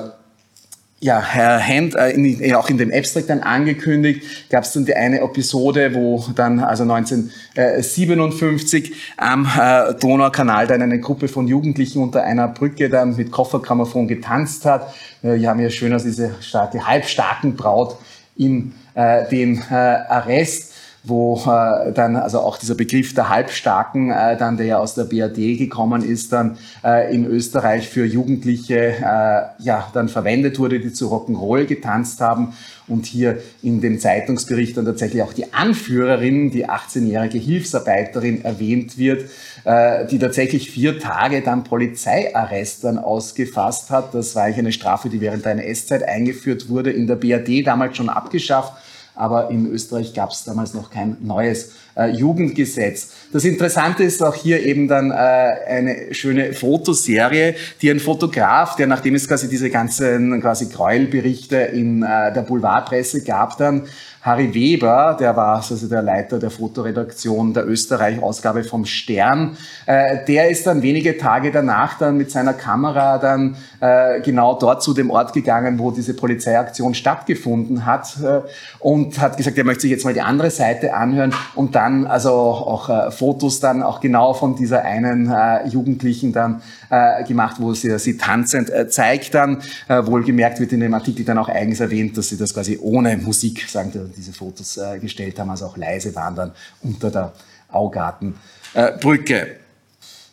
ja, 1.04 1.20
Herr 1.20 1.60
Hand, 1.60 1.96
äh, 1.96 2.12
in, 2.12 2.54
auch 2.54 2.70
in 2.70 2.78
dem 2.78 2.94
Abstract 2.94 3.32
dann 3.32 3.40
angekündigt, 3.40 4.52
gab 4.52 4.66
es 4.66 4.74
dann 4.74 4.86
die 4.86 4.96
eine 4.96 5.22
Episode, 5.22 5.96
wo 5.96 6.24
dann 6.36 6.60
also 6.60 6.84
1957 6.84 8.94
am 9.18 9.50
äh, 9.60 9.96
Donaukanal 9.96 10.68
dann 10.68 10.84
eine 10.84 11.00
Gruppe 11.00 11.28
von 11.28 11.48
Jugendlichen 11.48 12.04
unter 12.04 12.22
einer 12.24 12.48
Brücke 12.48 12.88
dann 12.90 13.16
mit 13.16 13.32
Koffergrammophon 13.32 14.08
getanzt 14.08 14.66
hat. 14.66 14.94
Äh, 15.24 15.40
wir 15.40 15.50
haben 15.50 15.60
ja 15.60 15.72
schön 15.72 15.92
aus 15.92 16.04
dieser 16.04 16.40
starke, 16.40 16.86
halbstarken 16.86 17.56
Braut 17.56 17.98
in 18.36 18.74
äh, 18.94 19.28
den 19.28 19.60
äh, 19.72 19.74
Arrest 19.74 20.71
wo 21.04 21.42
äh, 21.48 21.92
dann 21.94 22.16
also 22.16 22.40
auch 22.40 22.58
dieser 22.58 22.76
Begriff 22.76 23.16
der 23.16 23.30
Halbstarken, 23.30 24.12
äh, 24.12 24.38
dann 24.38 24.58
der 24.58 24.68
ja 24.68 24.78
aus 24.78 24.94
der 24.94 25.06
BRD 25.06 25.58
gekommen 25.58 26.04
ist, 26.04 26.32
dann 26.32 26.58
äh, 26.84 27.14
in 27.14 27.26
Österreich 27.26 27.90
für 27.90 28.06
Jugendliche 28.06 28.76
äh, 28.76 29.64
ja 29.64 29.90
dann 29.94 30.10
verwendet 30.10 30.60
wurde, 30.60 30.80
die 30.80 30.94
zu 30.94 31.08
Rock'n'Roll 31.08 31.66
getanzt 31.66 32.22
haben 32.22 32.54
und 32.88 33.08
hier 33.08 33.40
in 33.64 33.82
dem 33.82 34.00
Zeitungsbericht 34.00 34.78
dann 34.78 34.86
tatsächlich 34.86 35.24
auch 35.24 35.34
die 35.34 35.54
Anführerin, 35.54 36.52
die 36.52 36.70
18-jährige 36.70 37.40
Hilfsarbeiterin 37.40 38.46
erwähnt 38.46 39.00
wird, 39.00 39.26
äh, 39.64 40.06
die 40.06 40.20
tatsächlich 40.20 40.70
vier 40.70 41.00
Tage 41.00 41.42
dann 41.42 41.64
Polizeiarrest 41.64 42.84
dann 42.84 43.00
ausgefasst 43.00 43.90
hat. 43.90 44.14
Das 44.14 44.36
war 44.36 44.44
eigentlich 44.44 44.60
eine 44.60 44.72
Strafe, 44.72 45.10
die 45.10 45.20
während 45.20 45.46
der 45.46 45.54
NS-Zeit 45.54 46.04
eingeführt 46.04 46.70
wurde, 46.70 46.92
in 46.92 47.08
der 47.08 47.16
BRD 47.16 47.66
damals 47.66 47.98
schon 47.98 48.10
abgeschafft 48.10 48.74
aber 49.16 49.50
in 49.50 49.68
Österreich 49.68 50.14
gab 50.14 50.32
es 50.32 50.44
damals 50.44 50.74
noch 50.74 50.90
kein 50.90 51.18
neues 51.22 51.74
äh, 51.96 52.10
Jugendgesetz. 52.10 53.10
Das 53.32 53.46
Interessante 53.46 54.04
ist 54.04 54.24
auch 54.24 54.36
hier 54.36 54.64
eben 54.66 54.88
dann 54.88 55.12
äh, 55.12 55.14
eine 55.14 56.14
schöne 56.14 56.54
Fotoserie, 56.54 57.56
die 57.82 57.90
ein 57.90 58.00
Fotograf, 58.00 58.76
der 58.76 58.88
nachdem 58.88 59.16
es 59.16 59.28
quasi 59.28 59.50
diese 59.50 59.70
ganzen 59.70 60.42
quasi 60.42 60.68
Gräuelberichte 60.68 61.58
in 61.58 62.04
äh, 62.04 62.34
der 62.34 62.42
Boulevardpresse 62.42 63.24
gab, 63.24 63.58
dann 63.58 63.84
Harry 64.22 64.54
Weber, 64.54 65.18
der 65.20 65.36
war 65.36 65.56
also 65.56 65.88
der 65.88 66.04
Leiter 66.04 66.38
der 66.38 66.52
Fotoredaktion 66.52 67.56
der 67.56 67.68
Österreich-Ausgabe 67.68 68.64
vom 68.64 68.86
Stern, 68.86 69.58
äh, 69.88 70.24
der 70.26 70.50
ist 70.50 70.68
dann 70.68 70.84
wenige 70.84 71.18
Tage 71.18 71.52
danach 71.52 71.98
dann 71.98 72.18
mit 72.18 72.30
seiner 72.30 72.54
Kamera 72.54 73.18
dann 73.18 73.56
äh, 73.80 74.22
genau 74.22 74.54
dort 74.60 74.84
zu 74.84 74.94
dem 74.94 75.10
Ort 75.10 75.34
gegangen, 75.34 75.80
wo 75.80 75.90
diese 75.90 76.14
Polizeiaktion 76.14 76.94
stattgefunden 76.94 77.88
hat 77.88 78.16
äh, 78.22 78.42
und 78.78 79.20
hat 79.20 79.38
gesagt, 79.38 79.58
er 79.58 79.64
möchte 79.64 79.82
sich 79.82 79.92
jetzt 79.92 80.06
mal 80.06 80.14
die 80.14 80.22
andere 80.22 80.52
Seite 80.52 80.94
anhören 80.94 81.34
und 81.56 81.74
dann 81.82 82.06
also 82.06 82.32
auch 82.32 82.90
äh, 82.90 83.12
Fotos 83.12 83.60
dann 83.60 83.82
auch 83.82 84.00
genau 84.02 84.34
von 84.34 84.56
dieser 84.56 84.84
einen 84.84 85.32
äh, 85.32 85.68
Jugendlichen 85.68 86.32
dann 86.32 86.62
äh, 86.90 87.24
gemacht, 87.24 87.58
wo 87.60 87.74
sie 87.74 87.98
sie 87.98 88.18
tanzend 88.18 88.70
äh, 88.70 88.88
zeigt 88.88 89.34
dann. 89.34 89.62
Äh, 89.88 90.06
wohlgemerkt 90.06 90.60
wird 90.60 90.74
in 90.74 90.80
dem 90.82 90.94
Artikel 90.94 91.26
dann 91.26 91.40
auch 91.40 91.50
eigens 91.50 91.80
erwähnt, 91.80 92.18
dass 92.18 92.30
sie 92.30 92.38
das 92.38 92.54
quasi 92.54 92.78
ohne 92.80 93.18
Musik, 93.18 93.68
sagen 93.68 93.94
wir, 93.94 94.04
diese 94.16 94.32
Fotos 94.32 94.78
äh, 94.78 95.00
gestellt 95.00 95.40
haben, 95.40 95.50
also 95.50 95.66
auch 95.66 95.78
leise 95.78 96.14
waren 96.16 96.36
dann 96.36 96.52
unter 96.84 97.10
der 97.10 97.34
Augartenbrücke. 97.70 99.61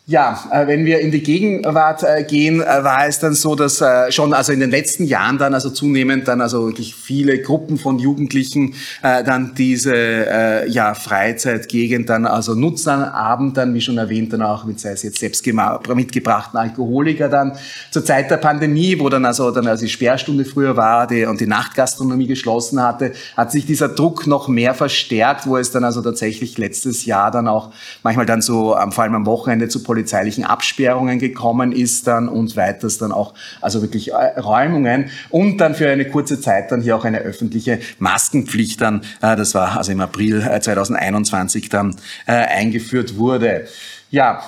Ja, 0.09 0.43
äh, 0.51 0.65
wenn 0.65 0.85
wir 0.85 1.01
in 1.01 1.11
die 1.11 1.21
Gegenwart 1.21 2.01
äh, 2.01 2.23
gehen, 2.23 2.61
äh, 2.61 2.65
war 2.65 3.05
es 3.05 3.19
dann 3.19 3.35
so, 3.35 3.53
dass 3.53 3.83
schon 4.09 4.33
also 4.33 4.51
in 4.51 4.59
den 4.59 4.71
letzten 4.71 5.03
Jahren 5.03 5.37
dann 5.37 5.53
also 5.53 5.69
zunehmend 5.69 6.27
dann 6.27 6.41
also 6.41 6.65
wirklich 6.65 6.95
viele 6.95 7.39
Gruppen 7.43 7.77
von 7.77 7.99
Jugendlichen 7.99 8.73
dann 9.01 9.53
diese 9.55 10.65
ja 10.67 10.93
Freizeitgegend 10.93 12.09
dann 12.09 12.25
also 12.25 12.55
nutzen 12.55 12.89
Abend 12.89 13.57
dann 13.57 13.73
wie 13.73 13.81
schon 13.81 13.97
erwähnt 13.97 14.33
dann 14.33 14.41
auch 14.41 14.65
mit 14.65 14.79
sei 14.79 14.91
es 14.91 15.03
jetzt 15.03 15.19
selbst 15.19 15.45
mitgebrachten 15.45 16.59
Alkoholiker 16.59 17.29
dann. 17.29 17.53
Zur 17.91 18.03
Zeit 18.03 18.31
der 18.31 18.37
Pandemie, 18.37 18.99
wo 18.99 19.09
dann 19.09 19.25
also 19.25 19.51
dann 19.51 19.67
also 19.67 19.85
die 19.85 19.91
Sperrstunde 19.91 20.45
früher 20.45 20.75
war 20.75 21.07
die, 21.07 21.25
und 21.25 21.39
die 21.39 21.47
Nachtgastronomie 21.47 22.27
geschlossen 22.27 22.81
hatte, 22.81 23.13
hat 23.37 23.51
sich 23.51 23.65
dieser 23.65 23.89
Druck 23.89 24.27
noch 24.27 24.47
mehr 24.47 24.73
verstärkt, 24.73 25.45
wo 25.45 25.57
es 25.57 25.71
dann 25.71 25.83
also 25.83 26.01
tatsächlich 26.01 26.57
letztes 26.57 27.05
Jahr 27.05 27.31
dann 27.31 27.47
auch 27.47 27.71
manchmal 28.03 28.25
dann 28.25 28.41
so 28.41 28.75
vor 28.91 29.03
allem 29.03 29.15
am 29.15 29.25
Wochenende 29.25 29.67
zu 29.67 29.83
Politik 29.83 29.98
polizeilichen 29.99 30.45
Absperrungen 30.45 31.19
gekommen 31.19 31.73
ist 31.73 32.07
dann 32.07 32.29
und 32.29 32.55
weiters 32.55 32.97
dann 32.99 33.11
auch, 33.11 33.33
also 33.59 33.81
wirklich 33.81 34.13
äh, 34.13 34.39
Räumungen 34.39 35.09
und 35.29 35.57
dann 35.57 35.75
für 35.75 35.89
eine 35.89 36.05
kurze 36.05 36.39
Zeit 36.39 36.71
dann 36.71 36.81
hier 36.81 36.95
auch 36.95 37.03
eine 37.03 37.19
öffentliche 37.19 37.79
Maskenpflicht 37.97 38.79
dann, 38.79 39.01
äh, 39.21 39.35
das 39.35 39.53
war 39.55 39.77
also 39.77 39.91
im 39.91 39.99
April 39.99 40.41
2021 40.41 41.65
äh, 41.65 41.69
dann 41.69 41.95
eingeführt 42.25 43.17
wurde. 43.17 43.67
Ja, 44.09 44.41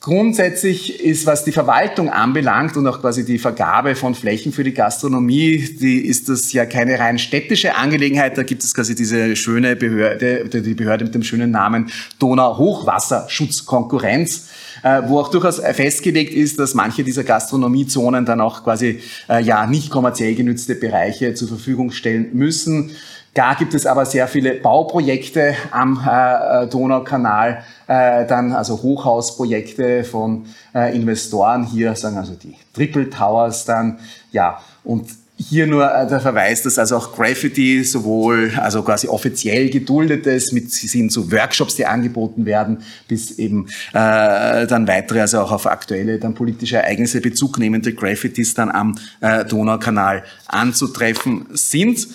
Grundsätzlich 0.00 1.02
ist, 1.02 1.24
was 1.26 1.44
die 1.44 1.52
Verwaltung 1.52 2.10
anbelangt 2.10 2.76
und 2.76 2.86
auch 2.86 3.00
quasi 3.00 3.24
die 3.24 3.38
Vergabe 3.38 3.94
von 3.96 4.14
Flächen 4.14 4.52
für 4.52 4.62
die 4.62 4.74
Gastronomie, 4.74 5.66
die 5.80 6.06
ist 6.06 6.28
das 6.28 6.52
ja 6.52 6.66
keine 6.66 6.98
rein 6.98 7.18
städtische 7.18 7.74
Angelegenheit. 7.74 8.36
Da 8.38 8.42
gibt 8.42 8.62
es 8.62 8.74
quasi 8.74 8.94
diese 8.94 9.34
schöne 9.34 9.74
Behörde, 9.74 10.48
die 10.48 10.74
Behörde 10.74 11.06
mit 11.06 11.14
dem 11.14 11.22
schönen 11.22 11.50
Namen 11.50 11.90
Donau-Hochwasserschutzkonkurrenz, 12.18 14.50
äh, 14.82 15.00
wo 15.06 15.18
auch 15.18 15.28
durchaus 15.28 15.60
festgelegt 15.60 16.34
ist, 16.34 16.58
dass 16.58 16.74
manche 16.74 17.02
dieser 17.02 17.24
Gastronomiezonen 17.24 18.26
dann 18.26 18.40
auch 18.40 18.62
quasi 18.62 19.00
äh, 19.28 19.42
ja 19.42 19.66
nicht 19.66 19.90
kommerziell 19.90 20.36
genützte 20.36 20.76
Bereiche 20.76 21.34
zur 21.34 21.48
Verfügung 21.48 21.90
stellen 21.90 22.28
müssen. 22.34 22.92
Da 23.36 23.52
gibt 23.52 23.74
es 23.74 23.84
aber 23.84 24.06
sehr 24.06 24.28
viele 24.28 24.54
Bauprojekte 24.54 25.54
am 25.70 26.02
äh, 26.08 26.64
äh, 26.64 26.66
Donaukanal, 26.68 27.62
äh, 27.86 28.24
dann 28.26 28.52
also 28.52 28.82
Hochhausprojekte 28.82 30.04
von 30.04 30.46
äh, 30.74 30.96
Investoren. 30.96 31.66
Hier, 31.66 31.94
sagen 31.96 32.16
also 32.16 32.32
die 32.32 32.56
Triple 32.72 33.10
Towers 33.10 33.66
dann, 33.66 33.98
ja, 34.32 34.58
und 34.84 35.10
hier 35.36 35.66
nur 35.66 35.84
äh, 35.84 36.06
der 36.08 36.20
Verweis, 36.20 36.62
dass 36.62 36.78
also 36.78 36.96
auch 36.96 37.14
Graffiti 37.14 37.84
sowohl, 37.84 38.52
also 38.56 38.82
quasi 38.82 39.06
offiziell 39.06 39.68
geduldetes, 39.68 40.52
mit 40.52 40.72
sind 40.72 41.12
so 41.12 41.30
Workshops, 41.30 41.76
die 41.76 41.84
angeboten 41.84 42.46
werden, 42.46 42.78
bis 43.06 43.32
eben 43.32 43.66
äh, 43.92 44.66
dann 44.66 44.88
weitere, 44.88 45.20
also 45.20 45.40
auch 45.40 45.52
auf 45.52 45.66
aktuelle, 45.66 46.18
dann 46.18 46.32
politische 46.32 46.76
Ereignisse 46.78 47.20
Bezug 47.20 47.58
nehmende 47.58 47.92
Graffitis 47.92 48.54
dann 48.54 48.70
am 48.70 48.98
äh, 49.20 49.44
Donaukanal 49.44 50.24
anzutreffen 50.46 51.48
sind 51.52 52.08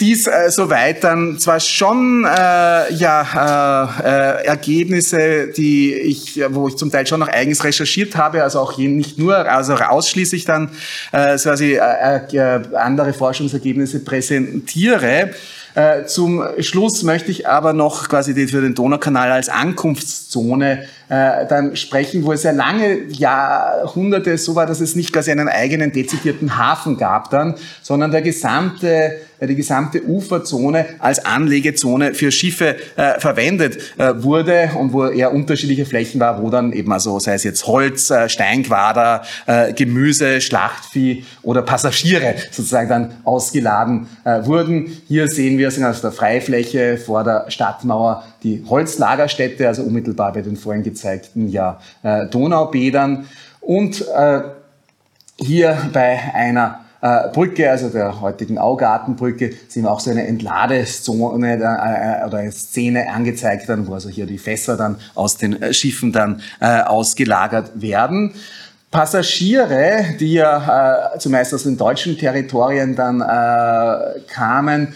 dies 0.00 0.26
äh, 0.26 0.50
soweit 0.50 1.02
dann 1.02 1.38
zwar 1.38 1.60
schon 1.60 2.24
äh, 2.24 2.92
ja 2.92 3.96
äh, 4.02 4.42
äh, 4.42 4.44
Ergebnisse, 4.46 5.48
die 5.48 5.92
ich, 5.92 6.40
wo 6.50 6.68
ich 6.68 6.76
zum 6.76 6.90
Teil 6.90 7.06
schon 7.06 7.20
noch 7.20 7.28
eigens 7.28 7.64
recherchiert 7.64 8.16
habe, 8.16 8.42
also 8.42 8.60
auch 8.60 8.78
nicht 8.78 9.18
nur, 9.18 9.36
also 9.36 9.74
ausschließlich 9.74 10.44
dann 10.44 10.70
äh, 11.12 11.36
quasi 11.36 11.74
äh, 11.74 12.36
äh, 12.36 12.60
andere 12.74 13.12
Forschungsergebnisse 13.12 14.04
präsentiere. 14.04 15.30
Äh, 15.74 16.06
zum 16.06 16.44
Schluss 16.60 17.02
möchte 17.02 17.30
ich 17.30 17.48
aber 17.48 17.72
noch 17.72 18.08
quasi 18.08 18.34
für 18.48 18.60
den 18.60 18.74
Donaukanal 18.74 19.30
als 19.30 19.48
Ankunftszone 19.48 20.84
äh, 21.08 21.46
dann 21.46 21.76
sprechen, 21.76 22.24
wo 22.24 22.32
es 22.32 22.42
ja 22.42 22.52
lange 22.52 23.04
Jahrhunderte 23.08 24.36
so 24.38 24.54
war, 24.54 24.66
dass 24.66 24.80
es 24.80 24.96
nicht 24.96 25.12
quasi 25.12 25.30
einen 25.30 25.48
eigenen 25.48 25.92
dezidierten 25.92 26.58
Hafen 26.58 26.96
gab 26.96 27.30
dann, 27.30 27.54
sondern 27.82 28.10
der 28.10 28.22
gesamte 28.22 29.18
die 29.46 29.54
gesamte 29.54 30.02
Uferzone 30.04 30.86
als 30.98 31.24
Anlegezone 31.24 32.14
für 32.14 32.32
Schiffe 32.32 32.76
äh, 32.96 33.20
verwendet 33.20 33.78
äh, 33.96 34.22
wurde 34.22 34.70
und 34.78 34.92
wo 34.92 35.06
eher 35.06 35.32
unterschiedliche 35.32 35.86
Flächen 35.86 36.20
war, 36.20 36.42
wo 36.42 36.50
dann 36.50 36.72
eben 36.72 36.92
also 36.92 37.18
sei 37.20 37.34
es 37.34 37.44
jetzt 37.44 37.66
Holz, 37.66 38.10
äh, 38.10 38.28
Steinquader, 38.28 39.22
äh, 39.46 39.72
Gemüse, 39.72 40.40
Schlachtvieh 40.40 41.24
oder 41.42 41.62
Passagiere 41.62 42.34
sozusagen 42.50 42.88
dann 42.88 43.14
ausgeladen 43.24 44.08
äh, 44.24 44.44
wurden. 44.44 45.00
Hier 45.06 45.28
sehen 45.28 45.58
wir 45.58 45.70
sind 45.70 45.84
auf 45.84 46.00
der 46.00 46.12
Freifläche 46.12 46.98
vor 46.98 47.22
der 47.22 47.46
Stadtmauer 47.48 48.24
die 48.42 48.64
Holzlagerstätte, 48.68 49.66
also 49.66 49.82
unmittelbar 49.82 50.32
bei 50.32 50.42
den 50.42 50.56
vorhin 50.56 50.82
gezeigten 50.82 51.48
ja, 51.48 51.80
äh, 52.02 52.26
Donaubädern 52.26 53.26
und 53.60 54.06
äh, 54.08 54.40
hier 55.40 55.76
bei 55.92 56.20
einer 56.34 56.80
äh, 57.00 57.28
Brücke, 57.32 57.70
also 57.70 57.88
der 57.90 58.20
heutigen 58.20 58.58
Augartenbrücke, 58.58 59.52
sind 59.68 59.86
auch 59.86 60.00
so 60.00 60.10
eine 60.10 60.26
Entladeszone 60.26 61.54
äh, 61.54 62.26
oder 62.26 62.38
eine 62.38 62.52
Szene 62.52 63.10
angezeigt, 63.10 63.68
wo 63.68 63.94
also 63.94 64.08
hier 64.08 64.26
die 64.26 64.38
Fässer 64.38 64.76
dann 64.76 64.96
aus 65.14 65.36
den 65.36 65.72
Schiffen 65.72 66.12
dann 66.12 66.40
ausgelagert 66.60 67.80
werden. 67.80 68.34
Passagiere, 68.90 70.16
die 70.18 70.32
ja 70.32 71.12
zumeist 71.18 71.52
aus 71.52 71.64
den 71.64 71.76
deutschen 71.76 72.16
Territorien 72.16 72.96
dann 72.96 73.18
kamen, 74.26 74.94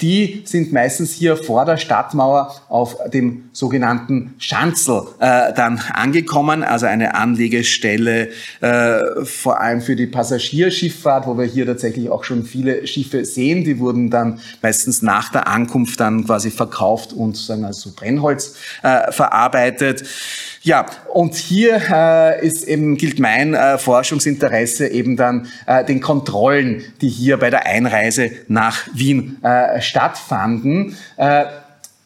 die 0.00 0.42
sind 0.44 0.72
meistens 0.72 1.12
hier 1.12 1.36
vor 1.36 1.64
der 1.64 1.78
Stadtmauer 1.78 2.54
auf 2.68 2.96
dem 3.10 3.48
sogenannten 3.52 4.34
Schanzel 4.38 5.02
äh, 5.18 5.52
dann 5.54 5.80
angekommen, 5.92 6.62
also 6.62 6.86
eine 6.86 7.14
Anlegestelle 7.14 8.28
äh, 8.60 9.24
vor 9.24 9.60
allem 9.60 9.80
für 9.80 9.96
die 9.96 10.06
Passagierschifffahrt, 10.06 11.26
wo 11.26 11.38
wir 11.38 11.44
hier 11.44 11.66
tatsächlich 11.66 12.10
auch 12.10 12.24
schon 12.24 12.44
viele 12.44 12.86
Schiffe 12.86 13.24
sehen. 13.24 13.64
Die 13.64 13.78
wurden 13.78 14.10
dann 14.10 14.40
meistens 14.62 15.02
nach 15.02 15.30
der 15.30 15.48
Ankunft 15.48 16.00
dann 16.00 16.26
quasi 16.26 16.50
verkauft 16.50 17.12
und 17.12 17.36
sagen 17.36 17.64
also 17.64 17.90
Brennholz 17.94 18.56
äh, 18.82 19.10
verarbeitet. 19.12 20.04
Ja, 20.62 20.84
und 21.14 21.36
hier 21.36 21.80
äh, 21.90 22.46
ist 22.46 22.68
eben, 22.68 22.98
gilt 22.98 23.18
mein 23.18 23.54
äh, 23.54 23.78
Forschungsinteresse 23.78 24.88
eben 24.88 25.16
dann 25.16 25.46
äh, 25.66 25.84
den 25.86 26.00
Kontrollen, 26.00 26.82
die 27.00 27.08
hier 27.08 27.38
bei 27.38 27.48
der 27.48 27.64
Einreise 27.64 28.30
nach 28.46 28.86
Wien 28.92 29.29
äh, 29.42 29.80
stattfanden. 29.80 30.96
Äh, 31.16 31.44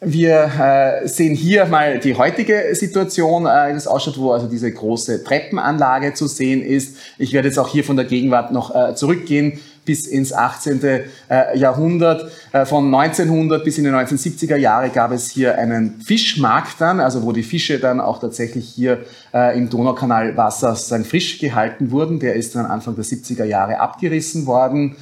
wir 0.01 0.51
äh, 0.59 1.07
sehen 1.07 1.35
hier 1.35 1.65
mal 1.65 1.99
die 1.99 2.15
heutige 2.15 2.75
Situation, 2.75 3.45
äh, 3.45 3.69
wie 3.69 3.73
das 3.73 3.87
ausschaut, 3.87 4.19
wo 4.19 4.33
also 4.33 4.47
diese 4.47 4.71
große 4.71 5.23
Treppenanlage 5.23 6.13
zu 6.13 6.27
sehen 6.27 6.61
ist. 6.61 6.97
Ich 7.17 7.33
werde 7.33 7.47
jetzt 7.47 7.57
auch 7.57 7.69
hier 7.69 7.83
von 7.83 7.95
der 7.95 8.05
Gegenwart 8.05 8.51
noch 8.51 8.95
zurückgehen 8.95 9.59
bis 9.85 10.07
ins 10.07 10.33
18. 10.33 10.83
Äh, 10.83 11.57
Jahrhundert. 11.57 12.31
Von 12.65 12.93
1900 12.93 13.63
bis 13.63 13.77
in 13.77 13.83
die 13.83 13.89
1970er 13.89 14.55
Jahre 14.55 14.89
gab 14.89 15.11
es 15.11 15.29
hier 15.29 15.57
einen 15.57 16.01
Fischmarkt 16.01 16.79
dann, 16.79 16.99
also 16.99 17.23
wo 17.23 17.31
die 17.31 17.43
Fische 17.43 17.79
dann 17.79 17.99
auch 17.99 18.19
tatsächlich 18.19 18.67
hier 18.67 19.05
im 19.33 19.69
Donaukanalwasser 19.69 20.75
sein 20.75 21.03
frisch 21.03 21.37
gehalten 21.39 21.91
wurden. 21.91 22.19
Der 22.19 22.35
ist 22.35 22.55
dann 22.55 22.65
Anfang 22.65 22.95
der 22.95 23.03
70er 23.03 23.43
Jahre 23.43 23.79
abgerissen 23.79 24.45
worden. 24.45 24.95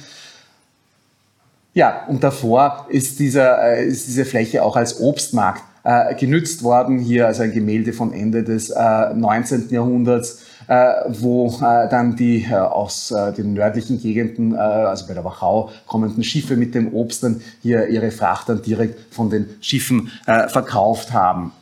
Ja, 1.74 2.04
und 2.08 2.22
davor 2.22 2.86
ist, 2.88 3.18
dieser, 3.18 3.76
ist 3.78 4.06
diese 4.06 4.24
Fläche 4.24 4.62
auch 4.62 4.76
als 4.76 5.00
Obstmarkt 5.00 5.62
genützt 6.18 6.62
worden. 6.62 6.98
Hier 6.98 7.26
also 7.26 7.42
ein 7.42 7.52
Gemälde 7.52 7.92
vom 7.92 8.12
Ende 8.12 8.42
des 8.42 8.70
19. 8.70 9.68
Jahrhunderts 9.70 10.44
wo 11.08 11.54
dann 11.60 12.16
die 12.16 12.46
aus 12.50 13.14
den 13.36 13.52
nördlichen 13.52 14.00
Gegenden, 14.00 14.56
also 14.56 15.06
bei 15.06 15.12
der 15.12 15.22
Wachau 15.26 15.68
kommenden 15.86 16.24
Schiffe 16.24 16.56
mit 16.56 16.74
dem 16.74 16.94
Obst 16.94 17.22
dann 17.22 17.42
hier 17.60 17.88
ihre 17.88 18.10
Fracht 18.10 18.48
dann 18.48 18.62
direkt 18.62 19.12
von 19.14 19.28
den 19.28 19.46
Schiffen 19.60 20.10
verkauft 20.24 21.12
haben. 21.12 21.52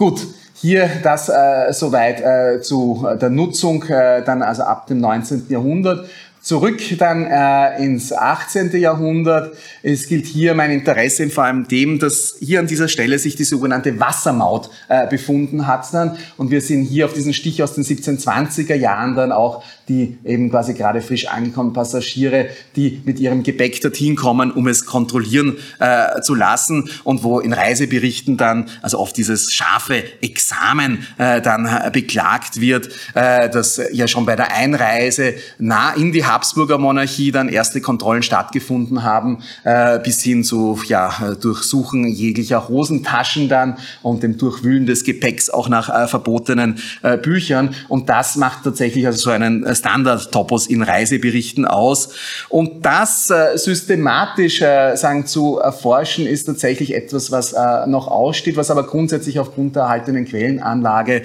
Gut, 0.00 0.26
hier 0.54 0.90
das 1.02 1.28
äh, 1.28 1.72
soweit 1.72 2.20
äh, 2.20 2.60
zu 2.62 3.06
der 3.20 3.30
Nutzung 3.30 3.82
äh, 3.84 4.22
dann 4.22 4.42
also 4.42 4.62
ab 4.62 4.86
dem 4.86 4.98
19. 4.98 5.46
Jahrhundert. 5.48 6.06
Zurück 6.42 6.80
dann 6.96 7.26
äh, 7.26 7.84
ins 7.84 8.14
18. 8.14 8.74
Jahrhundert. 8.80 9.54
Es 9.82 10.08
gilt 10.08 10.24
hier 10.24 10.54
mein 10.54 10.70
Interesse 10.70 11.28
vor 11.28 11.44
allem 11.44 11.68
dem, 11.68 11.98
dass 11.98 12.36
hier 12.40 12.60
an 12.60 12.66
dieser 12.66 12.88
Stelle 12.88 13.18
sich 13.18 13.36
die 13.36 13.44
sogenannte 13.44 14.00
Wassermaut 14.00 14.70
äh, 14.88 15.06
befunden 15.06 15.66
hat 15.66 15.92
dann. 15.92 16.16
Und 16.38 16.50
wir 16.50 16.62
sehen 16.62 16.82
hier 16.82 17.04
auf 17.04 17.12
diesen 17.12 17.34
Stich 17.34 17.62
aus 17.62 17.74
den 17.74 17.84
1720er 17.84 18.74
Jahren 18.74 19.14
dann 19.16 19.32
auch 19.32 19.62
die 19.90 20.18
eben 20.24 20.50
quasi 20.50 20.74
gerade 20.74 21.02
frisch 21.02 21.26
angekommenen 21.26 21.74
Passagiere, 21.74 22.46
die 22.76 23.02
mit 23.04 23.18
ihrem 23.18 23.42
Gepäck 23.42 23.80
dorthin 23.80 24.14
kommen, 24.14 24.52
um 24.52 24.68
es 24.68 24.86
kontrollieren 24.86 25.56
äh, 25.80 26.20
zu 26.20 26.36
lassen 26.36 26.88
und 27.02 27.24
wo 27.24 27.40
in 27.40 27.52
Reiseberichten 27.52 28.36
dann 28.36 28.68
also 28.82 29.00
oft 29.00 29.16
dieses 29.16 29.52
scharfe 29.52 30.04
Examen 30.22 31.04
äh, 31.18 31.42
dann 31.42 31.66
äh, 31.66 31.90
beklagt 31.92 32.60
wird, 32.60 32.88
äh, 33.14 33.50
dass 33.50 33.80
ja 33.92 34.06
schon 34.06 34.26
bei 34.26 34.36
der 34.36 34.54
Einreise 34.54 35.34
nah 35.58 35.92
in 35.94 36.12
die 36.12 36.24
Habsburger 36.24 36.78
Monarchie 36.78 37.32
dann 37.32 37.48
erste 37.48 37.80
Kontrollen 37.80 38.22
stattgefunden 38.22 39.02
haben, 39.02 39.42
äh, 39.64 39.98
bis 39.98 40.22
hin 40.22 40.44
zu 40.44 40.78
ja, 40.86 41.34
Durchsuchen 41.40 42.06
jeglicher 42.06 42.68
Hosentaschen 42.68 43.48
dann 43.48 43.76
und 44.02 44.22
dem 44.22 44.38
Durchwühlen 44.38 44.86
des 44.86 45.02
Gepäcks 45.02 45.50
auch 45.50 45.68
nach 45.68 45.88
äh, 45.88 46.06
verbotenen 46.06 46.78
Büchern. 47.22 47.74
Und 47.88 48.08
das 48.08 48.36
macht 48.36 48.62
tatsächlich 48.64 49.06
also 49.06 49.18
so 49.18 49.30
einen 49.30 49.64
Standard-Topos 49.80 50.68
in 50.68 50.82
Reiseberichten 50.82 51.66
aus. 51.66 52.10
Und 52.48 52.86
das 52.86 53.28
äh, 53.30 53.56
systematisch 53.58 54.62
äh, 54.62 54.94
sagen, 54.96 55.26
zu 55.26 55.58
erforschen, 55.58 56.26
ist 56.26 56.44
tatsächlich 56.44 56.94
etwas, 56.94 57.30
was 57.30 57.52
äh, 57.52 57.86
noch 57.86 58.08
aussteht, 58.08 58.56
was 58.56 58.70
aber 58.70 58.86
grundsätzlich 58.86 59.38
aufgrund 59.38 59.76
der 59.76 59.82
erhaltenen 59.82 60.24
Quellenanlage 60.24 61.22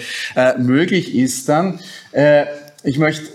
möglich 0.57 1.15
ist 1.15 1.47
dann. 1.49 1.79
Ich 2.83 2.97
möchte 2.97 3.34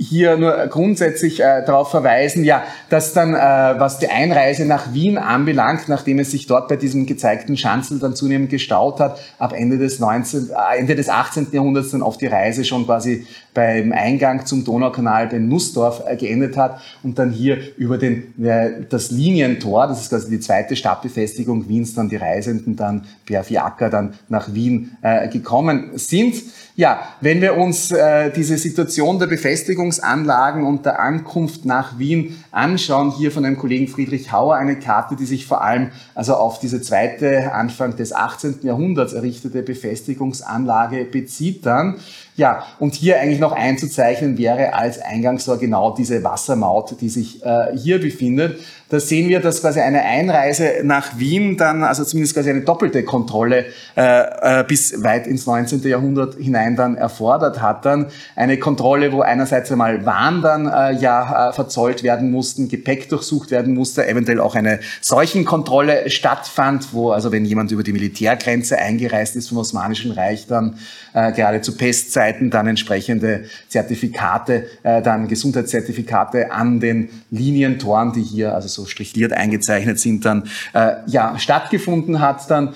hier 0.00 0.38
nur 0.38 0.52
grundsätzlich 0.68 1.40
äh, 1.40 1.62
darauf 1.64 1.90
verweisen, 1.90 2.42
ja, 2.42 2.64
dass 2.88 3.12
dann, 3.12 3.34
äh, 3.34 3.38
was 3.78 3.98
die 3.98 4.08
Einreise 4.08 4.64
nach 4.64 4.94
Wien 4.94 5.18
anbelangt, 5.18 5.88
nachdem 5.88 6.18
es 6.18 6.30
sich 6.30 6.46
dort 6.46 6.68
bei 6.68 6.76
diesem 6.76 7.04
gezeigten 7.04 7.58
Schanzel 7.58 7.98
dann 7.98 8.16
zunehmend 8.16 8.48
gestaut 8.48 8.98
hat, 8.98 9.20
ab 9.38 9.52
Ende 9.54 9.76
des 9.76 9.98
19, 10.00 10.50
äh, 10.50 10.78
Ende 10.78 10.96
des 10.96 11.10
18. 11.10 11.48
Jahrhunderts 11.52 11.90
dann 11.90 12.02
auf 12.02 12.16
die 12.16 12.28
Reise 12.28 12.64
schon 12.64 12.86
quasi 12.86 13.26
beim 13.52 13.92
Eingang 13.92 14.46
zum 14.46 14.64
Donaukanal 14.64 15.26
bei 15.26 15.38
Nussdorf 15.38 16.02
äh, 16.06 16.16
geendet 16.16 16.56
hat 16.56 16.80
und 17.02 17.18
dann 17.18 17.30
hier 17.30 17.58
über 17.76 17.98
den, 17.98 18.42
äh, 18.42 18.86
das 18.88 19.10
Linientor, 19.10 19.86
das 19.86 20.00
ist 20.00 20.08
quasi 20.08 20.30
die 20.30 20.40
zweite 20.40 20.76
Stadtbefestigung 20.76 21.68
Wiens, 21.68 21.94
dann 21.94 22.08
die 22.08 22.16
Reisenden 22.16 22.74
dann 22.74 23.04
per 23.26 23.44
Fiaker 23.44 23.90
dann 23.90 24.14
nach 24.30 24.54
Wien 24.54 24.96
äh, 25.02 25.28
gekommen 25.28 25.90
sind. 25.94 26.36
Ja, 26.80 27.06
wenn 27.20 27.42
wir 27.42 27.58
uns 27.58 27.90
äh, 27.92 28.30
diese 28.32 28.56
Situation 28.56 29.18
der 29.18 29.26
Befestigungsanlagen 29.26 30.64
und 30.64 30.86
der 30.86 30.98
Ankunft 30.98 31.66
nach 31.66 31.98
Wien 31.98 32.42
anschauen, 32.52 33.12
hier 33.12 33.30
von 33.30 33.42
dem 33.42 33.58
Kollegen 33.58 33.86
Friedrich 33.86 34.32
Hauer 34.32 34.56
eine 34.56 34.78
Karte, 34.78 35.14
die 35.14 35.26
sich 35.26 35.44
vor 35.44 35.62
allem 35.62 35.90
also 36.14 36.36
auf 36.36 36.58
diese 36.58 36.80
zweite 36.80 37.52
Anfang 37.52 37.96
des 37.96 38.14
18. 38.14 38.60
Jahrhunderts 38.62 39.12
errichtete 39.12 39.62
Befestigungsanlage 39.62 41.04
bezieht 41.04 41.66
dann. 41.66 41.96
Ja, 42.36 42.64
und 42.78 42.94
hier 42.94 43.20
eigentlich 43.20 43.40
noch 43.40 43.52
einzuzeichnen 43.52 44.38
wäre 44.38 44.72
als 44.72 45.00
Eingangstor 45.00 45.58
genau 45.58 45.94
diese 45.94 46.24
Wassermaut, 46.24 46.96
die 47.00 47.08
sich 47.08 47.44
äh, 47.44 47.76
hier 47.76 48.00
befindet. 48.00 48.60
Da 48.90 48.98
sehen 48.98 49.28
wir, 49.28 49.38
dass 49.38 49.60
quasi 49.60 49.78
eine 49.78 50.02
Einreise 50.02 50.80
nach 50.82 51.16
Wien 51.16 51.56
dann, 51.56 51.84
also 51.84 52.02
zumindest 52.02 52.34
quasi 52.34 52.50
eine 52.50 52.62
doppelte 52.62 53.04
Kontrolle 53.04 53.66
äh, 53.96 54.60
äh, 54.60 54.64
bis 54.66 55.04
weit 55.04 55.28
ins 55.28 55.46
19. 55.46 55.82
Jahrhundert 55.82 56.34
hinein 56.34 56.74
dann 56.74 56.96
erfordert 56.96 57.62
hat. 57.62 57.84
Dann 57.84 58.06
eine 58.34 58.58
Kontrolle, 58.58 59.12
wo 59.12 59.20
einerseits 59.20 59.70
einmal 59.70 60.04
Waren 60.06 60.42
dann 60.42 60.66
äh, 60.66 60.98
ja 61.00 61.50
äh, 61.50 61.52
verzollt 61.52 62.02
werden 62.02 62.32
mussten, 62.32 62.68
Gepäck 62.68 63.08
durchsucht 63.08 63.52
werden 63.52 63.74
musste, 63.74 64.08
eventuell 64.08 64.40
auch 64.40 64.56
eine 64.56 64.80
Seuchenkontrolle 65.00 66.10
stattfand, 66.10 66.92
wo 66.92 67.12
also 67.12 67.30
wenn 67.30 67.44
jemand 67.44 67.70
über 67.70 67.84
die 67.84 67.92
Militärgrenze 67.92 68.76
eingereist 68.76 69.36
ist 69.36 69.50
vom 69.50 69.58
Osmanischen 69.58 70.10
Reich, 70.10 70.46
dann 70.48 70.78
gerade 71.12 71.60
zu 71.60 71.76
Pestzeiten 71.76 72.29
Seiten 72.30 72.50
dann 72.50 72.66
entsprechende 72.66 73.44
Zertifikate, 73.68 74.66
äh, 74.82 75.02
dann 75.02 75.28
Gesundheitszertifikate 75.28 76.52
an 76.52 76.80
den 76.80 77.08
Linientoren, 77.30 78.12
die 78.12 78.22
hier 78.22 78.54
also 78.54 78.68
so 78.68 78.86
strichliert 78.86 79.32
eingezeichnet 79.32 79.98
sind, 79.98 80.24
dann 80.24 80.44
äh, 80.72 80.92
ja 81.06 81.38
stattgefunden 81.38 82.20
hat 82.20 82.48
dann 82.50 82.74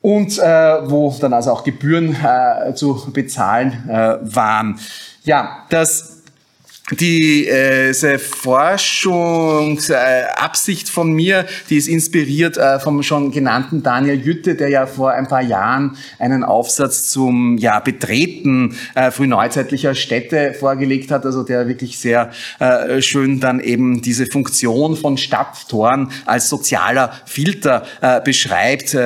und 0.00 0.38
äh, 0.38 0.90
wo 0.90 1.14
dann 1.20 1.34
also 1.34 1.52
auch 1.52 1.62
Gebühren 1.62 2.16
äh, 2.24 2.74
zu 2.74 3.10
bezahlen 3.12 3.88
äh, 3.88 4.16
waren. 4.22 4.78
Ja, 5.24 5.66
das 5.68 6.19
diese 6.98 8.18
Forschungsabsicht 8.18 10.88
von 10.88 11.12
mir, 11.12 11.44
die 11.68 11.76
ist 11.76 11.88
inspiriert 11.88 12.56
äh, 12.56 12.80
vom 12.80 13.02
schon 13.02 13.30
genannten 13.30 13.82
Daniel 13.82 14.18
Jütte, 14.20 14.56
der 14.56 14.70
ja 14.70 14.86
vor 14.86 15.12
ein 15.12 15.28
paar 15.28 15.42
Jahren 15.42 15.98
einen 16.18 16.42
Aufsatz 16.42 17.10
zum 17.10 17.58
ja, 17.58 17.80
Betreten 17.80 18.76
äh, 18.94 19.10
frühneuzeitlicher 19.10 19.94
Städte 19.94 20.54
vorgelegt 20.58 21.10
hat, 21.10 21.26
also 21.26 21.42
der 21.42 21.68
wirklich 21.68 21.98
sehr 21.98 22.30
äh, 22.58 23.02
schön 23.02 23.40
dann 23.40 23.60
eben 23.60 24.00
diese 24.02 24.26
Funktion 24.26 24.96
von 24.96 25.16
Stadttoren 25.16 26.10
als 26.26 26.48
sozialer 26.48 27.12
Filter 27.24 27.84
beschreibt 28.24 28.96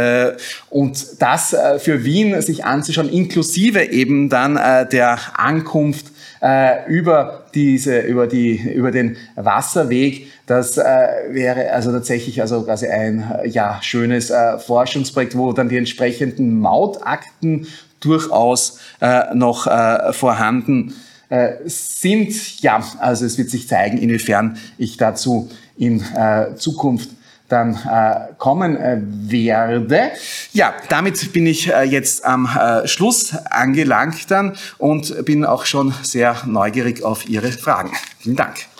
und 0.70 1.06
das 1.18 1.56
für 1.78 2.04
Wien 2.04 2.40
sich 2.42 2.64
anzuschauen, 2.64 3.08
inklusive 3.08 3.90
eben 3.90 4.28
dann 4.28 4.54
der 4.54 5.18
Ankunft 5.34 6.06
äh, 6.44 6.86
über 6.88 7.44
diese, 7.54 8.00
über 8.00 8.26
die, 8.26 8.56
über 8.56 8.90
den 8.90 9.16
Wasserweg. 9.34 10.26
Das 10.46 10.76
äh, 10.76 10.82
wäre 11.30 11.70
also 11.70 11.90
tatsächlich 11.90 12.42
also 12.42 12.62
quasi 12.62 12.86
ein 12.86 13.24
ja 13.46 13.78
schönes 13.80 14.28
äh, 14.28 14.58
Forschungsprojekt, 14.58 15.38
wo 15.38 15.52
dann 15.52 15.70
die 15.70 15.78
entsprechenden 15.78 16.60
Mautakten 16.60 17.66
durchaus 18.00 18.78
äh, 19.00 19.34
noch 19.34 19.66
äh, 19.66 20.12
vorhanden 20.12 20.94
äh, 21.30 21.52
sind. 21.64 22.60
Ja, 22.60 22.84
also 22.98 23.24
es 23.24 23.38
wird 23.38 23.48
sich 23.48 23.66
zeigen, 23.66 23.96
inwiefern 23.96 24.58
ich 24.76 24.98
dazu 24.98 25.48
in 25.78 26.02
äh, 26.14 26.54
Zukunft 26.56 27.08
dann 27.48 27.74
äh, 27.74 28.32
kommen 28.38 28.76
äh, 28.76 28.98
werde. 29.00 30.12
Ja, 30.52 30.74
damit 30.88 31.32
bin 31.32 31.46
ich 31.46 31.72
äh, 31.72 31.82
jetzt 31.82 32.24
am 32.24 32.46
äh, 32.46 32.86
Schluss 32.86 33.34
angelangt 33.50 34.30
dann 34.30 34.56
und 34.78 35.24
bin 35.24 35.44
auch 35.44 35.66
schon 35.66 35.94
sehr 36.02 36.36
neugierig 36.46 37.02
auf 37.02 37.28
Ihre 37.28 37.52
Fragen. 37.52 37.92
Vielen 38.20 38.36
Dank. 38.36 38.73